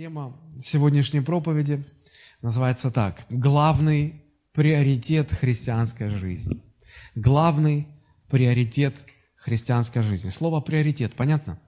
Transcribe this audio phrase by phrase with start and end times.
[0.00, 1.84] Тема сегодняшней проповеди
[2.40, 3.26] называется так.
[3.28, 6.62] Главный приоритет христианской жизни.
[7.14, 7.86] Главный
[8.30, 8.96] приоритет
[9.36, 10.30] христианской жизни.
[10.30, 11.60] Слово приоритет, понятно?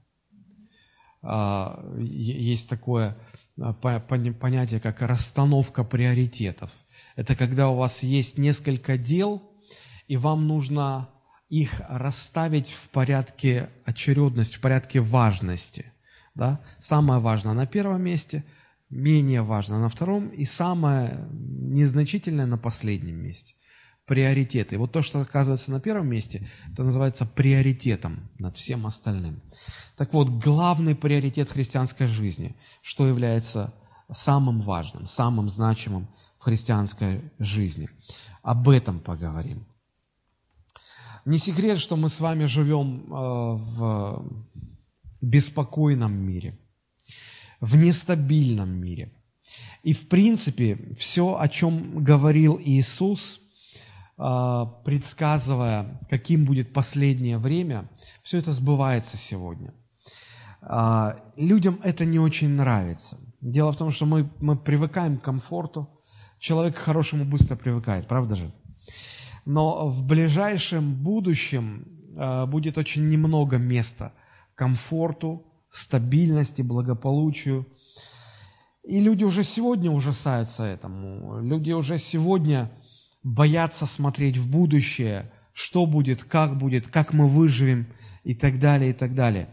[1.20, 3.18] А, есть такое
[3.60, 6.70] а, понятие, как расстановка приоритетов.
[7.16, 9.42] Это когда у вас есть несколько дел,
[10.08, 11.10] и вам нужно
[11.50, 15.91] их расставить в порядке очередности, в порядке важности.
[16.34, 16.60] Да?
[16.80, 18.44] Самое важное на первом месте,
[18.88, 23.54] менее важное на втором и самое незначительное на последнем месте.
[24.06, 24.78] Приоритеты.
[24.78, 29.42] Вот то, что оказывается на первом месте, это называется приоритетом над всем остальным.
[29.96, 33.72] Так вот, главный приоритет христианской жизни, что является
[34.10, 37.88] самым важным, самым значимым в христианской жизни.
[38.42, 39.66] Об этом поговорим.
[41.24, 44.26] Не секрет, что мы с вами живем э, в
[45.22, 46.58] беспокойном мире,
[47.60, 49.12] в нестабильном мире.
[49.82, 53.40] И в принципе все, о чем говорил Иисус,
[54.18, 57.88] а, предсказывая, каким будет последнее время,
[58.22, 59.72] все это сбывается сегодня.
[60.60, 63.18] А, людям это не очень нравится.
[63.40, 65.88] Дело в том, что мы, мы привыкаем к комфорту.
[66.38, 68.52] Человек к хорошему быстро привыкает, правда же?
[69.44, 74.12] Но в ближайшем будущем а, будет очень немного места
[74.54, 77.66] комфорту, стабильности, благополучию.
[78.84, 81.40] И люди уже сегодня ужасаются этому.
[81.40, 82.70] Люди уже сегодня
[83.22, 87.86] боятся смотреть в будущее, что будет, как будет, как мы выживем
[88.24, 89.48] и так далее, и так далее.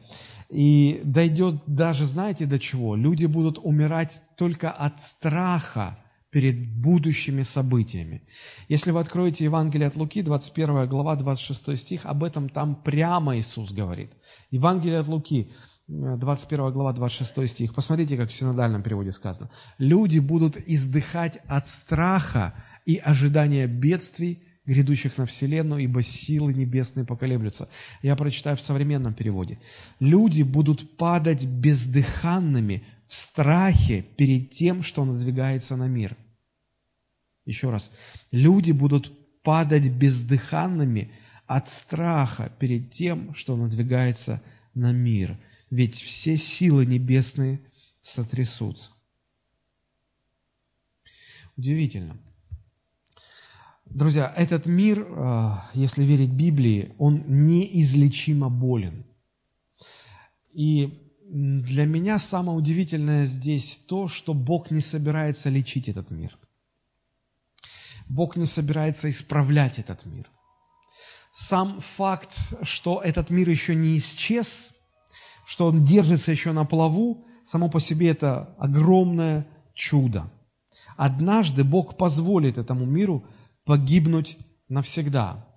[0.50, 2.96] И дойдет даже, знаете, до чего?
[2.96, 6.00] Люди будут умирать только от страха
[6.32, 8.22] перед будущими событиями.
[8.68, 13.72] Если вы откроете Евангелие от Луки, 21 глава, 26 стих, об этом там прямо Иисус
[13.72, 14.12] говорит.
[14.52, 15.52] Евангелие от Луки,
[15.88, 17.74] 21 глава, 26 стих.
[17.74, 19.50] Посмотрите, как в синодальном переводе сказано.
[19.80, 22.54] «Люди будут издыхать от страха
[22.86, 27.70] и ожидания бедствий, грядущих на вселенную, ибо силы небесные поколеблются».
[28.04, 29.60] Я прочитаю в современном переводе.
[30.00, 36.16] «Люди будут падать бездыханными в страхе перед тем, что надвигается на мир».
[37.44, 37.92] Еще раз.
[38.32, 39.12] «Люди будут
[39.42, 41.12] падать бездыханными
[41.46, 44.42] от страха перед тем, что надвигается
[44.74, 45.38] на мир»
[45.70, 47.60] ведь все силы небесные
[48.02, 48.92] сотрясутся.
[51.56, 52.18] Удивительно.
[53.86, 59.06] Друзья, этот мир, а, если верить Библии, он неизлечимо болен.
[60.54, 66.38] И для меня самое удивительное здесь то, что Бог не собирается лечить этот мир.
[68.08, 70.30] Бог не собирается исправлять этот мир.
[71.32, 74.70] Сам факт, что этот мир еще не исчез–
[75.50, 80.32] что он держится еще на плаву, само по себе это огромное чудо.
[80.96, 83.26] Однажды Бог позволит этому миру
[83.66, 84.38] погибнуть
[84.68, 85.48] навсегда.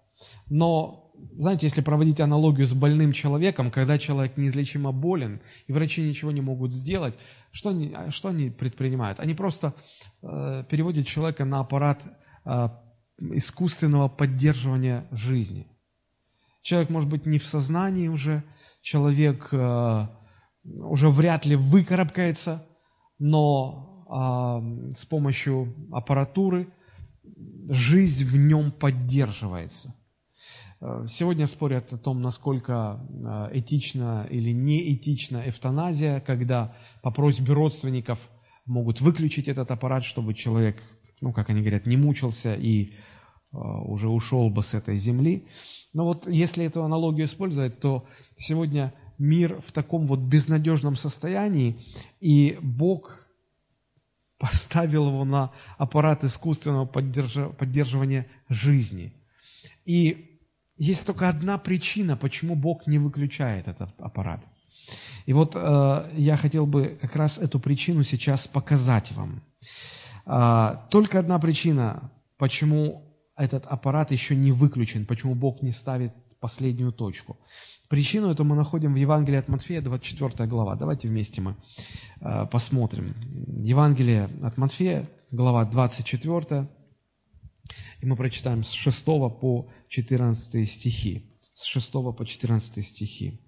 [0.48, 1.01] Но,
[1.36, 6.40] знаете, если проводить аналогию с больным человеком, когда человек неизлечимо болен, и врачи ничего не
[6.40, 7.14] могут сделать,
[7.52, 9.20] что они, что они предпринимают?
[9.20, 9.74] Они просто
[10.22, 12.02] э, переводят человека на аппарат
[12.44, 12.68] э,
[13.18, 15.68] искусственного поддерживания жизни.
[16.62, 18.42] Человек может быть не в сознании уже,
[18.80, 20.06] человек э,
[20.64, 22.66] уже вряд ли выкарабкается,
[23.18, 26.72] но э, с помощью аппаратуры
[27.68, 29.94] жизнь в нем поддерживается.
[30.82, 33.00] Э, сегодня спорят о том, насколько
[33.52, 38.18] этична или неэтична эвтаназия, когда по просьбе родственников
[38.66, 40.82] могут выключить этот аппарат, чтобы человек,
[41.20, 42.94] ну, как они говорят, не мучился и
[43.52, 45.46] уже ушел бы с этой земли.
[45.92, 48.06] Но вот если эту аналогию использовать, то
[48.38, 51.76] сегодня мир в таком вот безнадежном состоянии,
[52.20, 53.28] и Бог
[54.38, 59.12] поставил его на аппарат искусственного поддерживания жизни.
[59.84, 60.31] И
[60.82, 64.40] есть только одна причина, почему Бог не выключает этот аппарат.
[65.26, 69.42] И вот э, я хотел бы как раз эту причину сейчас показать вам.
[70.26, 76.92] Э, только одна причина, почему этот аппарат еще не выключен, почему Бог не ставит последнюю
[76.92, 77.36] точку.
[77.88, 80.74] Причину эту мы находим в Евангелии от Матфея, 24 глава.
[80.74, 81.54] Давайте вместе мы
[82.20, 83.14] э, посмотрим.
[83.64, 86.66] Евангелие от Матфея, глава 24,
[88.00, 91.30] и мы прочитаем с 6 по 14 стихи.
[91.56, 93.40] С 6 по 14 стихи.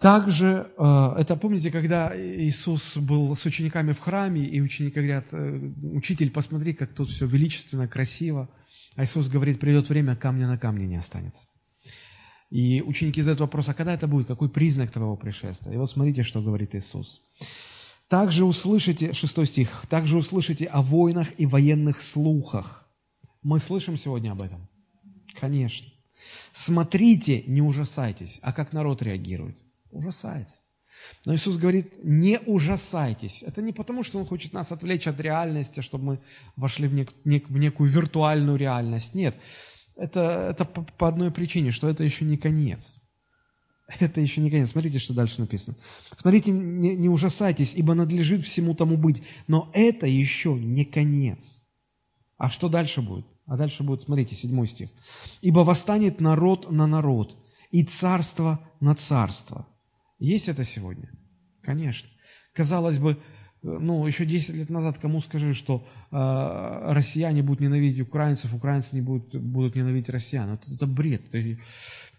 [0.00, 5.72] Также, э, это помните, когда Иисус был с учениками в храме, и ученики говорят, э,
[5.92, 8.48] учитель, посмотри, как тут все величественно, красиво.
[8.96, 11.48] А Иисус говорит, придет время, камня на камне не останется.
[12.48, 15.74] И ученики задают вопрос, а когда это будет, какой признак твоего пришествия?
[15.74, 17.20] И вот смотрите, что говорит Иисус.
[18.08, 22.79] Также услышите, 6 стих, также услышите о войнах и военных слухах.
[23.42, 24.68] Мы слышим сегодня об этом?
[25.38, 25.88] Конечно.
[26.52, 28.38] Смотрите, не ужасайтесь.
[28.42, 29.56] А как народ реагирует?
[29.90, 30.62] Ужасается.
[31.24, 33.42] Но Иисус говорит, не ужасайтесь.
[33.42, 36.20] Это не потому, что Он хочет нас отвлечь от реальности, чтобы мы
[36.56, 39.14] вошли в, нек, нек, в некую виртуальную реальность.
[39.14, 39.34] Нет,
[39.96, 43.00] это, это по, по одной причине, что это еще не конец.
[43.98, 44.70] Это еще не конец.
[44.70, 45.76] Смотрите, что дальше написано.
[46.16, 49.22] Смотрите, не, не ужасайтесь, ибо надлежит всему тому быть.
[49.48, 51.60] Но это еще не конец.
[52.36, 53.26] А что дальше будет?
[53.50, 54.90] А дальше будет, смотрите, седьмой стих.
[55.42, 57.36] «Ибо восстанет народ на народ,
[57.72, 59.66] и царство на царство».
[60.20, 61.10] Есть это сегодня?
[61.60, 62.08] Конечно.
[62.54, 63.16] Казалось бы,
[63.62, 69.02] ну, еще 10 лет назад кому скажи, что э, россияне будут ненавидеть украинцев, украинцы не
[69.02, 70.50] будут, будут ненавидеть россиян.
[70.50, 71.22] Это, это бред.
[71.32, 71.60] Это,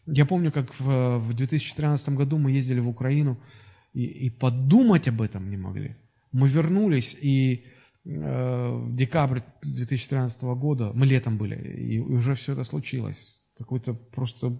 [0.08, 3.40] я помню, как в, в 2013 году мы ездили в Украину
[3.94, 5.96] и, и подумать об этом не могли.
[6.34, 7.71] Мы вернулись, и э,
[8.04, 13.42] в декабре 2013 года, мы летом были, и уже все это случилось.
[13.58, 14.60] Какое-то просто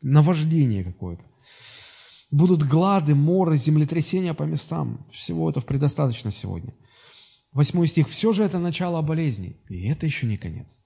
[0.00, 1.22] наваждение какое-то.
[2.30, 5.06] Будут глады, моры, землетрясения по местам.
[5.10, 6.74] Всего этого предостаточно сегодня.
[7.52, 8.08] Восьмой стих.
[8.08, 10.80] «Все же это начало болезней, и это еще не конец.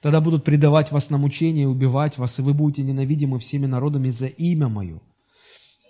[0.00, 4.26] Тогда будут предавать вас на мучение, убивать вас, и вы будете ненавидимы всеми народами за
[4.26, 5.00] имя Мое.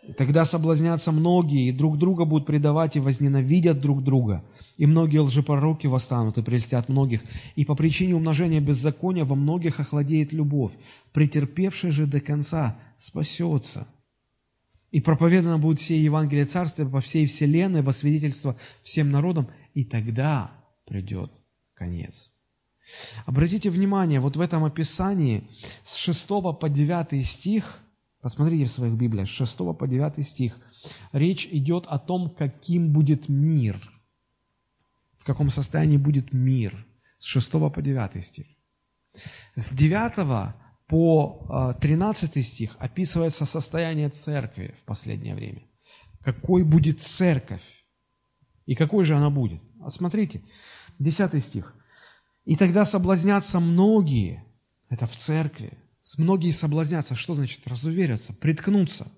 [0.08, 4.44] И тогда соблазнятся многие, и друг друга будут предавать, и возненавидят друг друга.
[4.76, 7.22] И многие лжепророки восстанут и прельстят многих.
[7.54, 10.72] И по причине умножения беззакония во многих охладеет любовь.
[11.12, 13.86] Претерпевший же до конца спасется».
[14.90, 20.52] И проповедано будет все Евангелие Царствия по всей вселенной во свидетельство всем народам, и тогда
[20.86, 21.32] придет
[21.74, 22.32] конец.
[23.24, 25.48] Обратите внимание, вот в этом описании
[25.84, 26.28] с 6
[26.60, 27.80] по 9 стих,
[28.22, 30.56] посмотрите в своих Библиях, с 6 по 9 стих,
[31.12, 33.76] речь идет о том, каким будет мир,
[35.26, 36.86] каком состоянии будет мир,
[37.18, 38.46] с 6 по 9 стих.
[39.54, 40.54] С 9
[40.86, 45.62] по 13 а, стих описывается состояние церкви в последнее время.
[46.22, 47.62] Какой будет церковь?
[48.66, 49.60] И какой же она будет?
[49.80, 50.42] А смотрите,
[50.98, 51.72] 10 стих.
[52.44, 54.44] «И тогда соблазнятся многие».
[54.88, 55.72] Это в церкви.
[56.16, 57.16] Многие соблазнятся.
[57.16, 57.66] Что значит?
[57.66, 59.08] Разуверятся, приткнутся.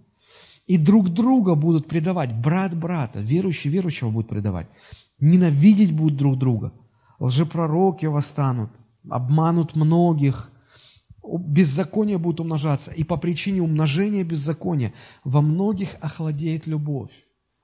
[0.67, 2.35] И друг друга будут предавать.
[2.35, 4.67] Брат брата, верующий верующего будет предавать.
[5.21, 6.73] Ненавидеть будут друг друга.
[7.19, 8.71] Лжепророки восстанут,
[9.09, 10.51] обманут многих–
[11.37, 14.95] беззаконие будет умножаться, и по причине умножения беззакония
[15.25, 17.13] во многих охладеет любовь.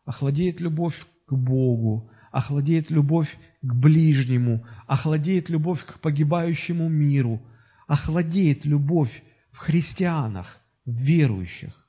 [0.04, 7.40] Охладеет любовь к Богу, охладеет любовь к ближнему, охладеет любовь к погибающему миру,
[7.86, 11.88] охладеет любовь в христианах, в верующих.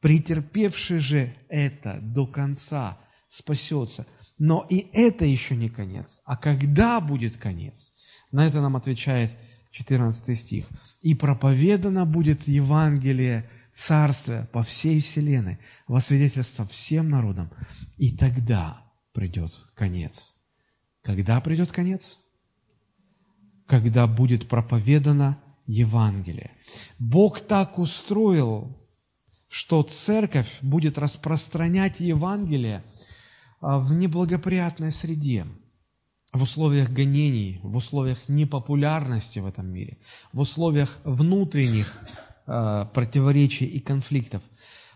[0.00, 2.96] Претерпевший же это до конца
[3.28, 4.06] спасется.
[4.40, 6.22] Но и это еще не конец.
[6.24, 7.92] А когда будет конец?
[8.32, 9.30] На это нам отвечает
[9.70, 10.66] 14 стих.
[11.02, 17.50] «И проповедано будет Евангелие Царствия по всей вселенной, во свидетельство всем народам,
[17.98, 18.82] и тогда
[19.12, 20.34] придет конец».
[21.02, 22.18] Когда придет конец?
[23.66, 26.52] Когда будет проповедано Евангелие.
[26.98, 28.76] Бог так устроил,
[29.48, 32.82] что церковь будет распространять Евангелие
[33.60, 35.46] в неблагоприятной среде–
[36.32, 39.98] в условиях гонений, в условиях непопулярности в этом мире,
[40.32, 41.96] в условиях внутренних
[42.46, 44.42] э, противоречий и конфликтов.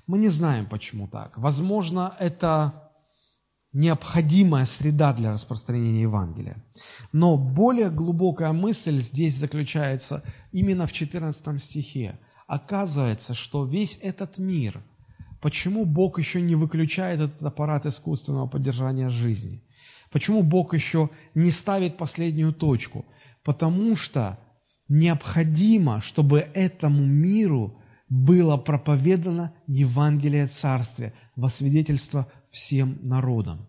[0.06, 1.36] Мы не знаем, почему так.
[1.36, 2.90] Возможно, это
[3.72, 6.64] необходимая среда для распространения Евангелия.
[7.12, 12.20] Но более глубокая мысль здесь заключается именно в 14 стихе.
[12.46, 14.84] Оказывается, что весь этот мир,
[15.44, 19.62] почему Бог еще не выключает этот аппарат искусственного поддержания жизни–
[20.14, 23.04] Почему Бог еще не ставит последнюю точку?
[23.42, 24.38] Потому что
[24.88, 33.66] необходимо, чтобы этому миру было проповедано Евангелие Царствия во свидетельство всем народам.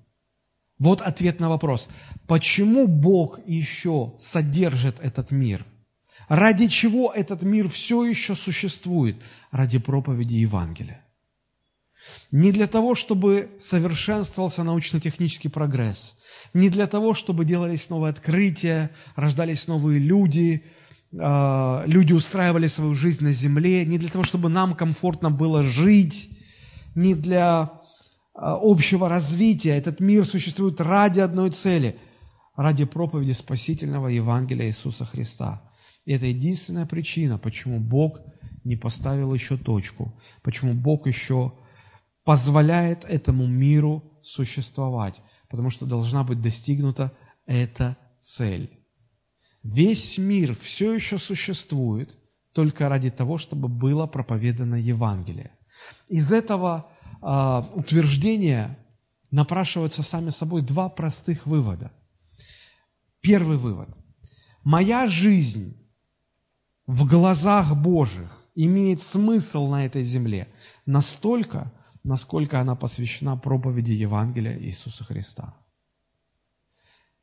[0.77, 1.89] Вот ответ на вопрос.
[2.27, 5.65] Почему Бог еще содержит этот мир?
[6.29, 9.19] Ради чего этот мир все еще существует?
[9.49, 11.04] Ради проповеди Евангелия.
[12.31, 16.15] Не для того, чтобы совершенствовался научно-технический прогресс,
[16.53, 20.63] не для того, чтобы делались новые открытия, рождались новые люди,
[21.17, 26.29] а, люди устраивали свою жизнь на земле, не для того, чтобы нам комфортно было жить,
[26.95, 27.71] не для
[28.33, 29.77] а, общего развития.
[29.77, 31.97] Этот мир существует ради одной цели–
[32.55, 35.61] ради проповеди спасительного Евангелия Иисуса Христа.
[36.05, 38.19] И это единственная причина, почему Бог
[38.63, 41.53] не поставил еще точку, почему Бог еще
[42.25, 47.13] позволяет этому миру существовать, потому что должна быть достигнута
[47.45, 48.69] эта цель.
[49.63, 52.15] Весь мир все еще существует
[52.51, 55.51] только ради того, чтобы было проповедано Евангелие.
[56.07, 56.87] Из этого
[57.21, 58.77] э, утверждения
[59.31, 61.91] напрашиваются сами собой два простых вывода.
[63.21, 63.89] Первый вывод.
[64.63, 65.75] Моя жизнь
[66.87, 70.47] в глазах Божьих имеет смысл на этой земле
[70.85, 71.71] настолько,
[72.05, 75.55] насколько она посвящена проповеди Евангелия Иисуса Христа.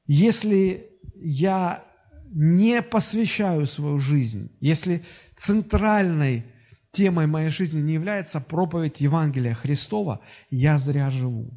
[0.07, 1.85] Если я
[2.33, 5.05] не посвящаю свою жизнь, если
[5.37, 6.45] центральной
[6.91, 10.21] темой моей жизни не является проповедь Евангелия Христова,
[10.51, 11.57] я зря живу.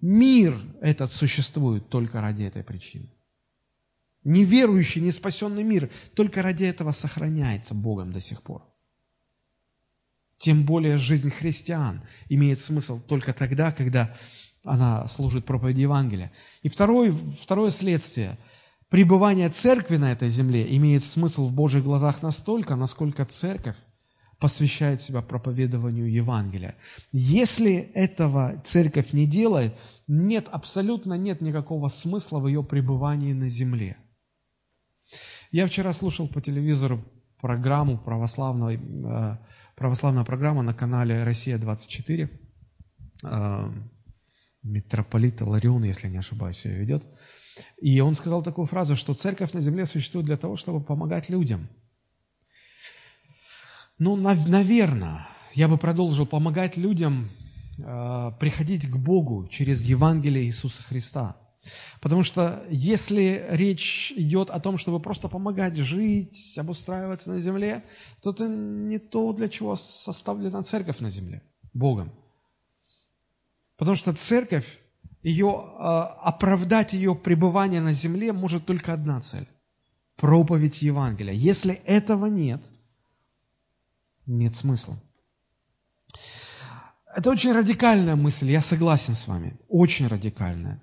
[0.00, 3.14] Мир этот существует только ради этой причины.
[4.24, 8.73] Неверующий, неспасенный мир только ради этого сохраняется Богом до сих пор.
[10.38, 14.14] Тем более жизнь христиан имеет смысл только тогда, когда
[14.64, 16.32] она служит проповеди Евангелия.
[16.62, 18.38] И второе, второе следствие–
[18.88, 23.76] пребывание церкви на этой земле имеет смысл в Божьих глазах настолько, насколько церковь
[24.38, 26.76] посвящает себя проповедованию Евангелия.
[27.12, 29.74] Если этого церковь не делает,
[30.06, 33.96] нет, абсолютно нет никакого смысла в ее пребывании на земле.
[35.50, 37.02] Я вчера слушал по телевизору
[37.40, 39.38] программу православной, э,
[39.76, 42.28] православная программа на канале «Россия-24».
[43.26, 43.72] Э,
[44.62, 47.04] митрополит Ларион, если не ошибаюсь, ее ведет.
[47.80, 51.68] И он сказал такую фразу, что церковь на земле существует для того, чтобы помогать людям.
[53.98, 57.30] Ну, наверное, я бы продолжил помогать людям
[57.78, 61.36] э, приходить к Богу через Евангелие Иисуса Христа.
[62.00, 67.84] Потому что если речь идет о том, чтобы просто помогать жить, обустраиваться на земле,
[68.22, 71.42] то это не то, для чего составлена церковь на земле,
[71.72, 72.12] Богом.
[73.76, 74.78] Потому что церковь
[75.22, 79.48] ее, а, оправдать ее пребывание на земле может только одна цель–
[80.16, 81.32] проповедь Евангелия.
[81.32, 82.62] Если этого нет,
[84.26, 84.96] нет смысла.
[87.16, 90.80] Это очень радикальная мысль, я согласен с вами, очень радикальная.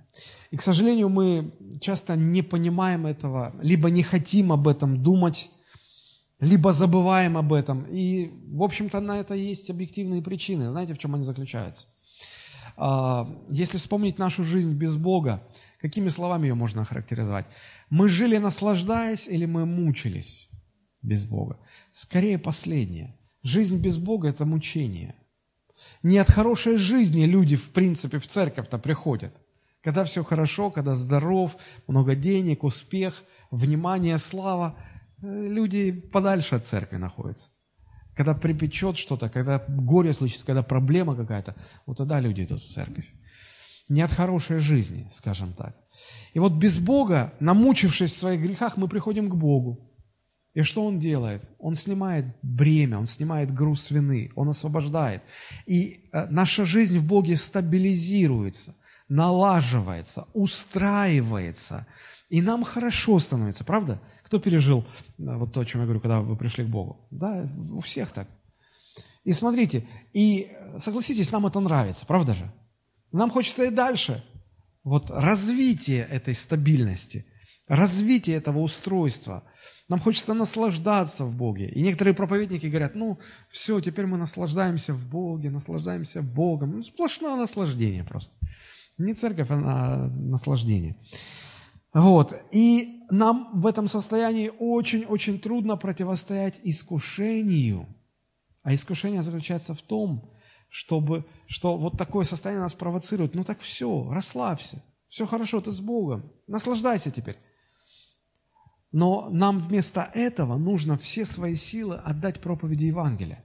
[0.52, 5.50] И, к сожалению, мы часто не понимаем этого, либо не хотим об этом думать,
[6.40, 7.86] либо забываем об этом.
[7.86, 10.72] И, в общем-то, на это есть объективные причины.
[10.72, 11.88] Знаете, в чем они заключаются?
[12.78, 15.48] А, если вспомнить нашу жизнь без Бога,
[15.80, 17.46] какими словами ее можно охарактеризовать?
[17.90, 20.50] Мы жили наслаждаясь или мы мучились
[21.02, 21.60] без Бога?
[21.94, 23.18] Скорее последнее.
[23.44, 25.16] Жизнь без Бога– это мучение.
[26.04, 29.34] Не от хорошей жизни люди, в принципе, в церковь-то приходят.
[29.84, 31.58] Когда все хорошо, когда здоров,
[31.88, 34.76] много денег, успех, внимание, слава,
[35.22, 37.50] э, люди подальше от церкви находятся
[38.16, 43.08] когда припечет что-то, когда горе случится, когда проблема какая-то, вот тогда люди идут в церковь.
[43.90, 45.76] Не от хорошей жизни, скажем так.
[46.34, 49.92] И вот без Бога, намучившись в своих грехах, мы приходим к Богу.
[50.54, 51.44] И что Он делает?
[51.60, 55.24] Он снимает бремя, Он снимает груз вины, Он освобождает.
[55.66, 58.76] И э, наша жизнь в Боге стабилизируется,
[59.12, 61.86] налаживается, устраивается.
[62.30, 64.00] И нам хорошо становится, правда?
[64.24, 64.86] Кто пережил
[65.20, 67.06] э, вот то, о чем я говорю, когда вы пришли к Богу?
[67.12, 68.30] Да, у всех так.
[69.26, 72.50] И смотрите, и э, согласитесь, нам это нравится, правда же?
[73.12, 74.24] Нам хочется и дальше.
[74.86, 77.26] Вот развитие этой стабильности,
[77.68, 79.44] развитие этого устройства.
[79.90, 81.70] Нам хочется наслаждаться в Боге.
[81.70, 86.78] И некоторые проповедники говорят, ну, все, теперь мы наслаждаемся в Боге, наслаждаемся Богом.
[86.78, 88.34] Ну, сплошное наслаждение просто.
[88.98, 90.96] Не церковь, а наслаждение.
[91.94, 92.34] Вот.
[92.52, 97.88] И нам в этом состоянии очень-очень трудно противостоять искушению.
[98.64, 100.32] А искушение заключается в том,
[100.70, 103.36] чтобы, что вот такое состояние нас провоцирует.
[103.36, 104.82] Ну так все, расслабься.
[105.10, 106.32] Все хорошо, ты с Богом.
[106.48, 107.38] Наслаждайся теперь.
[108.94, 113.44] Но нам вместо этого нужно все свои силы отдать проповеди Евангелия.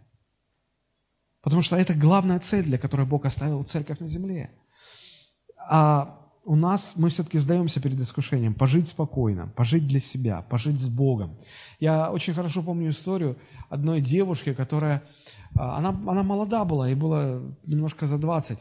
[1.41, 4.51] Потому что это главная цель, для которой Бог оставил церковь на земле.
[5.69, 10.89] А у нас, мы все-таки сдаемся перед искушением пожить спокойно, пожить для себя, пожить с
[10.89, 11.37] Богом.
[11.81, 13.37] Я очень хорошо помню историю
[13.69, 15.03] одной девушки, которая,
[15.57, 18.59] а, она, она молода была, ей было немножко за 20,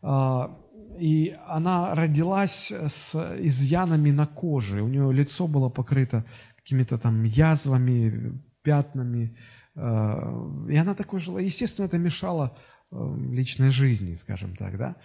[0.00, 0.58] а,
[0.98, 6.24] и она родилась с изъянами на коже, у нее лицо было покрыто
[6.56, 9.36] какими-то там язвами, пятнами,
[9.76, 11.38] а, и она такой жила.
[11.38, 12.56] Естественно, это мешало
[12.90, 14.96] личной жизни, скажем так, да.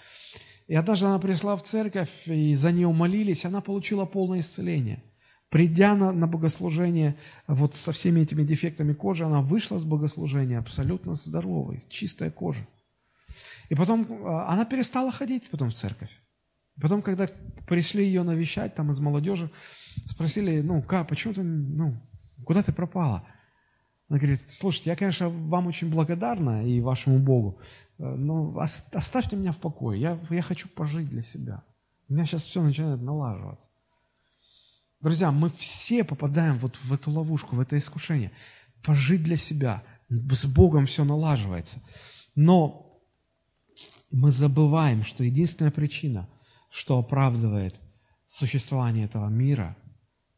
[0.68, 5.04] И однажды она пришла в церковь, и за нее молились, она получила полное исцеление.
[5.50, 7.16] Придя на, на богослужение
[7.48, 12.68] вот со всеми этими дефектами кожи, она вышла с богослужения абсолютно здоровой, чистая кожа.
[13.70, 16.10] И потом а, она перестала ходить потом в церковь.
[16.82, 17.30] Потом, когда
[17.68, 19.50] пришли ее навещать там из молодежи,
[20.08, 21.96] спросили, ну, как, почему ты, ну,
[22.44, 23.26] куда ты пропала?
[24.10, 27.60] Она говорит, слушайте, я, конечно, вам очень благодарна и вашему Богу,
[27.98, 31.64] э, но оставьте меня в покое, я, я хочу пожить для себя.
[32.08, 33.72] У меня сейчас все начинает налаживаться.
[35.02, 38.32] Друзья, мы все попадаем вот в эту ловушку, в это искушение.
[38.84, 39.84] Пожить для себя.
[40.10, 41.82] С Богом все налаживается.
[42.36, 43.02] Но
[44.12, 46.30] мы забываем, что единственная причина,
[46.70, 47.80] что оправдывает
[48.28, 49.76] существование этого мира,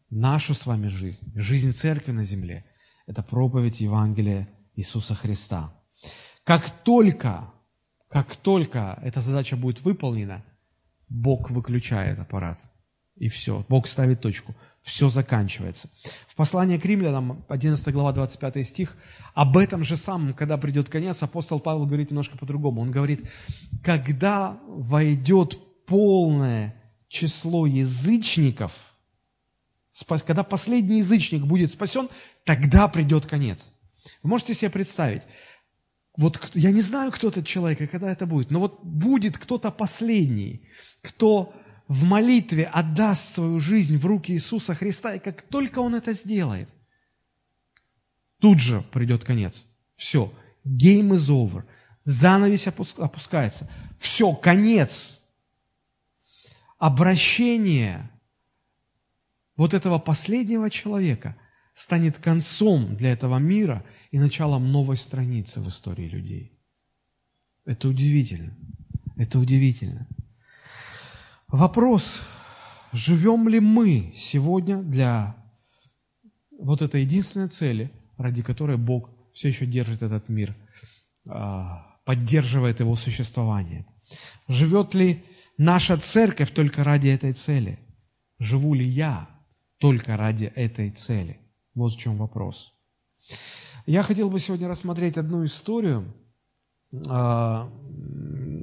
[0.10, 2.66] нашу с вами жизнь, жизнь церкви на земле,
[3.06, 5.74] это проповедь Евангелия Иисуса Христа.
[6.48, 7.52] Как только,
[8.10, 10.44] как только эта задача будет выполнена,
[11.10, 12.60] Бог выключает аппарат–
[13.20, 13.66] и все.
[13.68, 14.56] Бог ставит точку.
[14.82, 15.90] Все заканчивается.
[16.28, 18.96] В послании к римлянам, 11 глава, 25 стих,
[19.34, 22.82] об этом же самом, когда придет конец, апостол Павел говорит немножко по-другому.
[22.82, 23.30] Он говорит,
[23.84, 26.76] когда войдет полное
[27.08, 28.74] число язычников,
[30.26, 32.08] когда последний язычник будет спасен,
[32.46, 33.74] тогда придет конец.
[34.22, 35.24] Вы можете себе представить,
[36.18, 39.72] вот я не знаю, кто этот человек и когда это будет, но вот будет кто-то
[39.72, 40.68] последний,
[41.02, 41.54] кто
[41.88, 46.70] в молитве отдаст свою жизнь в руки Иисуса Христа, и как только он это сделает,
[48.40, 49.68] тут же придет конец.
[49.96, 50.34] Все,
[50.66, 51.64] game is over.
[52.04, 53.70] Занавес опускается.
[54.00, 55.22] Все, конец.
[56.78, 58.10] Обращение
[59.56, 61.36] вот этого последнего человека
[61.78, 66.60] станет концом для этого мира и началом новой страницы в истории людей.
[67.66, 68.58] Это удивительно.
[69.16, 70.08] Это удивительно.
[71.48, 72.22] Вопрос,
[72.94, 75.36] живем ли мы сегодня для
[76.58, 80.56] вот этой единственной цели, ради которой Бог все еще держит этот мир,
[81.30, 83.86] а, поддерживает его существование.
[84.48, 85.24] Живет ли
[85.60, 87.78] наша церковь только ради этой цели?
[88.40, 89.30] Живу ли я
[89.78, 91.40] только ради этой цели?
[91.78, 92.74] Вот в чем вопрос.
[93.86, 96.12] Я хотел бы сегодня рассмотреть одну историю,
[97.08, 97.72] а,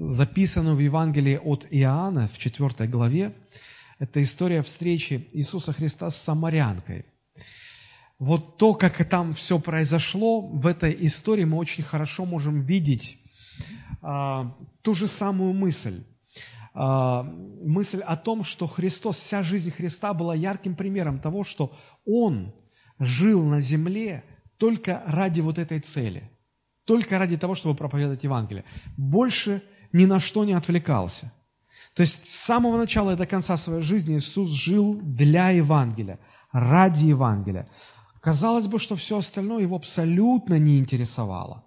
[0.09, 3.33] записанную в Евангелии от Иоанна в 4 главе.
[4.01, 7.07] Это история встречи Иисуса Христа с самарянкой.
[8.19, 13.21] Вот то, как там все произошло, в этой истории мы очень хорошо можем видеть
[14.03, 16.03] а, ту же самую мысль.
[16.75, 22.53] А, мысль о том, что Христос, вся жизнь Христа была ярким примером того, что Он
[22.99, 24.25] жил на земле
[24.59, 26.31] только ради вот этой цели,
[26.85, 28.65] только ради того, чтобы проповедовать Евангелие.
[28.97, 31.33] Больше ни на что не отвлекался.
[31.95, 36.19] То есть с самого начала и до конца своей жизни Иисус жил для Евангелия,
[36.53, 37.69] ради Евангелия.
[38.21, 41.65] Казалось бы, что все остальное его абсолютно не интересовало.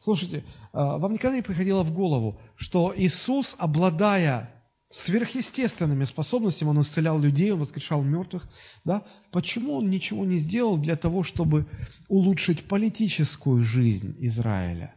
[0.00, 4.61] Слушайте, э, вам никогда не приходило в голову, что Иисус, обладая
[4.92, 8.48] сверхъестественными способностями, Он исцелял людей, Он воскрешал мертвых,
[8.84, 9.02] да?
[9.30, 11.66] Почему Он ничего не сделал для того, чтобы
[12.08, 14.94] улучшить политическую жизнь Израиля?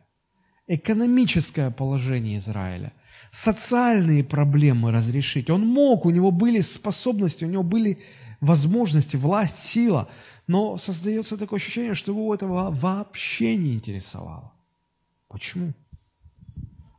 [0.68, 2.94] экономическое положение Израиля,
[3.32, 5.50] социальные проблемы разрешить.
[5.50, 8.00] Он мог, у него были способности, у него были
[8.42, 10.10] возможности, власть, сила,
[10.48, 14.54] но создается такое ощущение, что его этого вообще не интересовало.
[15.28, 15.74] Почему?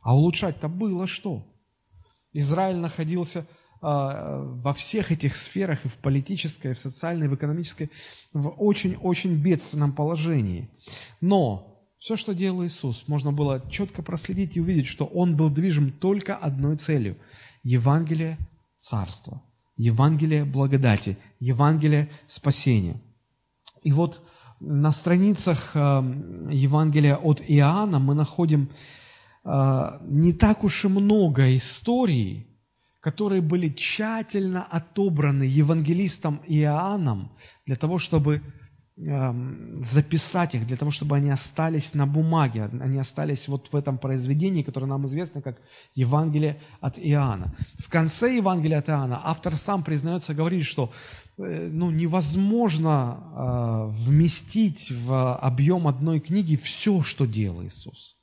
[0.01, 1.45] А улучшать-то было что?
[2.39, 3.45] Израиль находился
[3.81, 7.91] а, во всех этих сферах, и в политической, и в социальной, и в экономической,
[8.33, 10.69] в очень-очень бедственном положении.
[11.21, 15.91] Но все, что делал Иисус, можно было четко проследить и увидеть, что Он был движим
[15.91, 17.17] только одной целью–
[17.63, 18.37] Евангелие
[18.77, 19.41] Царства,
[19.75, 23.01] Евангелие благодати, Евангелие спасения.
[23.83, 24.21] И вот
[24.59, 25.79] на страницах э,
[26.51, 28.69] Евангелия от Иоанна мы находим
[29.47, 32.47] не так уж и много историй,
[32.99, 37.31] которые были тщательно отобраны евангелистом Иоанном
[37.65, 38.41] для того, чтобы
[38.99, 43.99] Эм, записать их, для того, чтобы они остались на бумаге, они остались вот в этом
[43.99, 45.61] произведении, которое нам известно как
[45.93, 47.55] Евангелие от Иоанна.
[47.77, 50.91] В конце Евангелия от Иоанна автор сам признается, говорит, что
[51.37, 58.16] э, ну, невозможно э, вместить в объем одной книги все, что делал Иисус.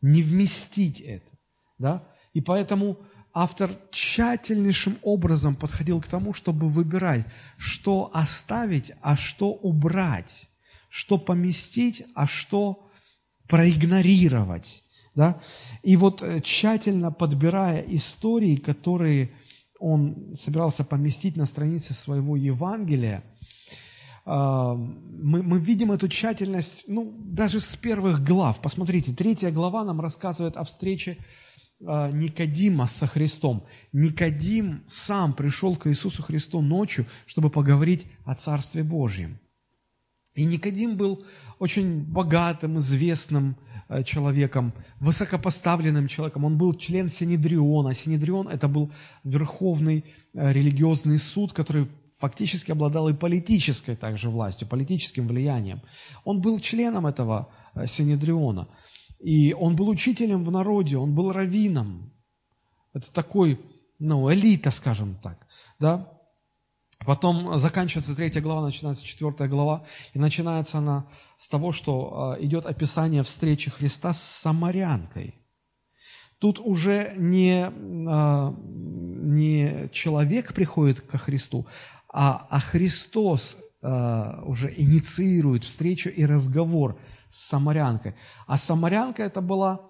[0.00, 1.30] Не вместить это.
[1.78, 2.08] Да?
[2.32, 2.98] И поэтому
[3.32, 7.26] автор тщательнейшим образом подходил к тому, чтобы выбирать,
[7.58, 10.48] что оставить, а что убрать,
[10.88, 12.88] что поместить, а что
[13.48, 14.82] проигнорировать.
[15.14, 15.40] Да?
[15.82, 19.32] И вот э, тщательно подбирая истории, которые
[19.78, 23.22] он собирался поместить на странице своего Евангелия,
[24.26, 28.60] мы, мы видим эту тщательность, ну, даже с первых глав.
[28.60, 31.18] Посмотрите, третья глава нам рассказывает о встрече
[31.84, 33.66] а, Никодима со Христом.
[33.92, 39.38] Никодим сам пришел к Иисусу Христу ночью, чтобы поговорить о Царстве Божьем.
[40.34, 41.24] И Никодим был
[41.58, 43.56] очень богатым, известным
[43.88, 46.44] э, человеком, высокопоставленным человеком.
[46.44, 47.94] Он был член Синедриона.
[47.94, 48.92] Синедрион– это был
[49.24, 55.80] верховный э, религиозный суд, который фактически обладал и политической также властью, политическим влиянием.
[56.24, 58.68] Он был членом этого э, Синедриона.
[59.18, 62.12] И он был учителем в народе, он был раввином.
[62.92, 63.60] Это такой,
[63.98, 65.46] ну, элита, скажем так.
[65.78, 66.16] Да?
[67.04, 72.64] Потом заканчивается третья глава, начинается четвертая глава, и начинается она с того, что а, идет
[72.66, 75.34] описание встречи Христа с самарянкой.
[76.38, 77.70] Тут уже не,
[78.08, 81.66] а, не человек приходит ко Христу,
[82.18, 86.98] а, а Христос а, уже инициирует встречу и разговор
[87.28, 88.14] с самарянкой.
[88.46, 89.82] А самарянка это была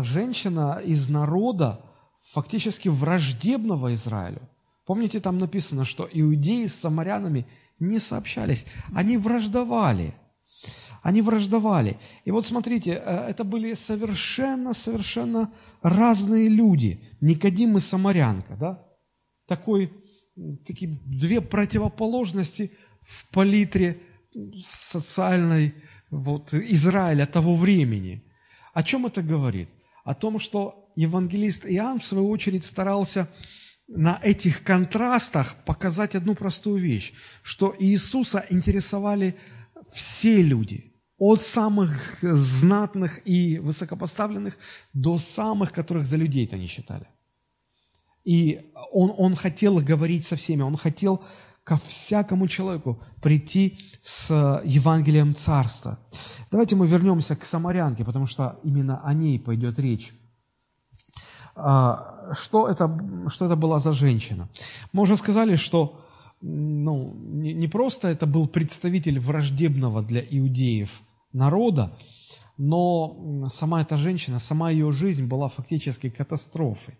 [0.00, 1.84] женщина из народа,
[2.32, 4.40] фактически враждебного Израилю.
[4.86, 7.46] Помните, там написано, что иудеи с самарянами
[7.78, 10.16] не сообщались, они враждовали.
[11.02, 11.96] Они враждовали.
[12.24, 17.00] И вот смотрите, э, это были совершенно-совершенно разные люди.
[17.20, 18.84] Никодим и самарянка, да?
[19.46, 19.92] Такой,
[20.66, 22.72] такие две противоположности
[23.02, 24.00] в палитре
[24.62, 25.74] социальной
[26.10, 28.22] вот, Израиля того времени.
[28.74, 29.68] О чем это говорит?
[30.04, 33.28] О том, что евангелист Иоанн, в свою очередь, старался
[33.88, 39.34] на этих контрастах показать одну простую вещь, что Иисуса интересовали
[39.90, 44.58] все люди, от самых знатных и высокопоставленных
[44.92, 47.08] до самых, которых за людей-то не считали.
[48.28, 48.60] И
[48.92, 51.22] он, он хотел говорить со всеми, он хотел
[51.64, 55.98] ко всякому человеку прийти с Евангелием Царства.
[56.50, 60.12] Давайте мы вернемся к самарянке, потому что именно о ней пойдет речь.
[61.56, 64.50] А, что это, что это была за женщина?
[64.92, 66.04] Мы уже сказали, что
[66.42, 71.00] ну, не, не просто это был представитель враждебного для иудеев
[71.32, 71.96] народа,
[72.58, 76.98] но сама эта женщина, сама ее жизнь была фактически катастрофой.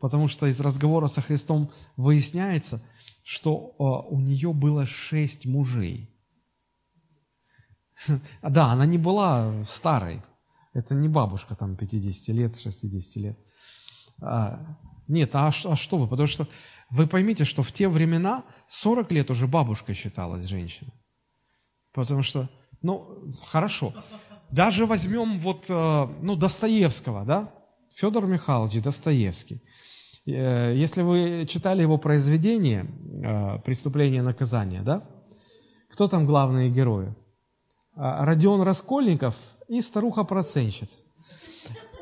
[0.00, 2.82] Потому что из разговора со Христом выясняется,
[3.22, 6.10] что а, у нее было шесть мужей.
[8.42, 10.22] Да, она не была старой.
[10.72, 13.38] Это не бабушка там 50 лет, 60 лет.
[14.22, 16.08] А, нет, а, а что вы?
[16.08, 16.48] Потому что
[16.88, 20.92] вы поймите, что в те времена 40 лет уже бабушкой считалась женщина.
[21.92, 22.48] Потому что,
[22.82, 23.92] ну, хорошо.
[24.50, 27.52] Даже возьмем вот, э, ну, Достоевского, да?
[27.94, 29.62] Федор Михайлович Достоевский.
[30.26, 35.02] Э, если вы читали его произведение э, «Преступление и наказание», да?
[35.92, 37.14] Кто там главные герои?
[37.96, 39.34] А, Родион Раскольников
[39.68, 41.02] и старуха-проценщица.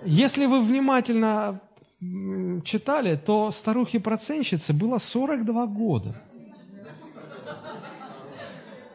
[0.05, 1.61] Если вы внимательно
[2.65, 6.23] читали, то старухе-проценщице было 42 года.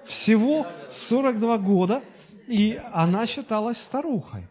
[0.06, 2.04] Всего 42 года,
[2.48, 4.48] и она считалась старухой.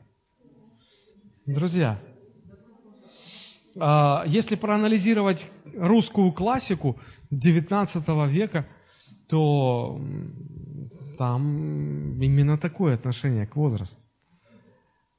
[1.46, 1.98] Друзья,
[3.74, 6.98] если проанализировать русскую классику
[7.30, 8.66] XIX века,
[9.28, 10.00] то
[11.18, 14.00] там именно такое отношение к возрасту.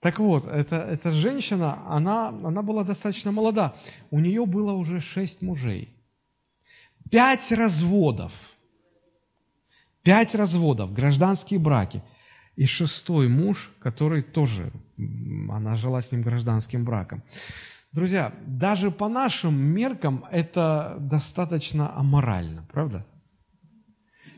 [0.04, 3.74] Так вот, эта, эта женщина, она, она была достаточно молода.
[4.12, 5.96] У нее было уже шесть мужей.
[7.10, 8.34] Пять разводов.
[10.02, 12.04] Пять разводов, гражданские браки.
[12.58, 14.72] И шестой муж, который тоже,
[15.50, 17.24] она жила с ним гражданским браком.
[17.94, 23.06] Друзья, даже по нашим меркам это достаточно аморально, правда?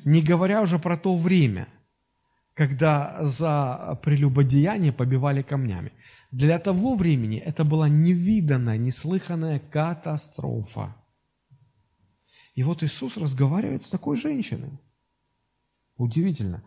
[0.04, 1.68] Не говоря уже про то время–
[2.56, 5.92] когда за прелюбодеяние побивали камнями.
[6.32, 10.96] Для того времени это была невиданная, неслыханная катастрофа.
[12.56, 14.80] И вот Иисус разговаривает с такой женщиной.
[15.98, 16.64] Удивительно.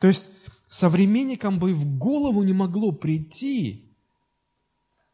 [0.00, 0.30] То есть
[0.68, 3.94] современникам бы в голову не могло прийти,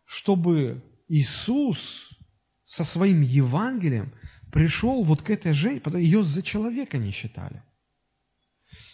[0.04, 2.08] чтобы Иисус
[2.64, 4.14] со своим Евангелием
[4.50, 7.62] пришел вот к этой женщине, ее за человека не считали.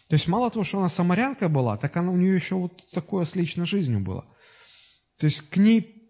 [0.09, 3.25] То есть мало того, что она самарянка была, так она у нее еще вот такое
[3.25, 4.25] с личной жизнью было.
[5.19, 6.09] То есть к ней,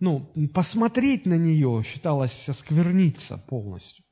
[0.00, 4.06] ну, посмотреть на нее считалось оскверниться полностью.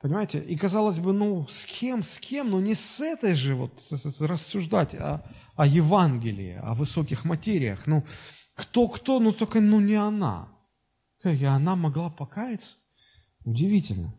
[0.00, 0.38] Понимаете?
[0.38, 3.82] И казалось бы, ну, с кем, с кем, ну, не с этой же вот
[4.20, 7.88] рассуждать о, о Евангелии, о высоких материях.
[7.88, 8.04] Ну,
[8.60, 10.48] кто-кто, ну, только, ну, не она.
[11.24, 12.76] И она могла покаяться.
[13.44, 14.14] Удивительно.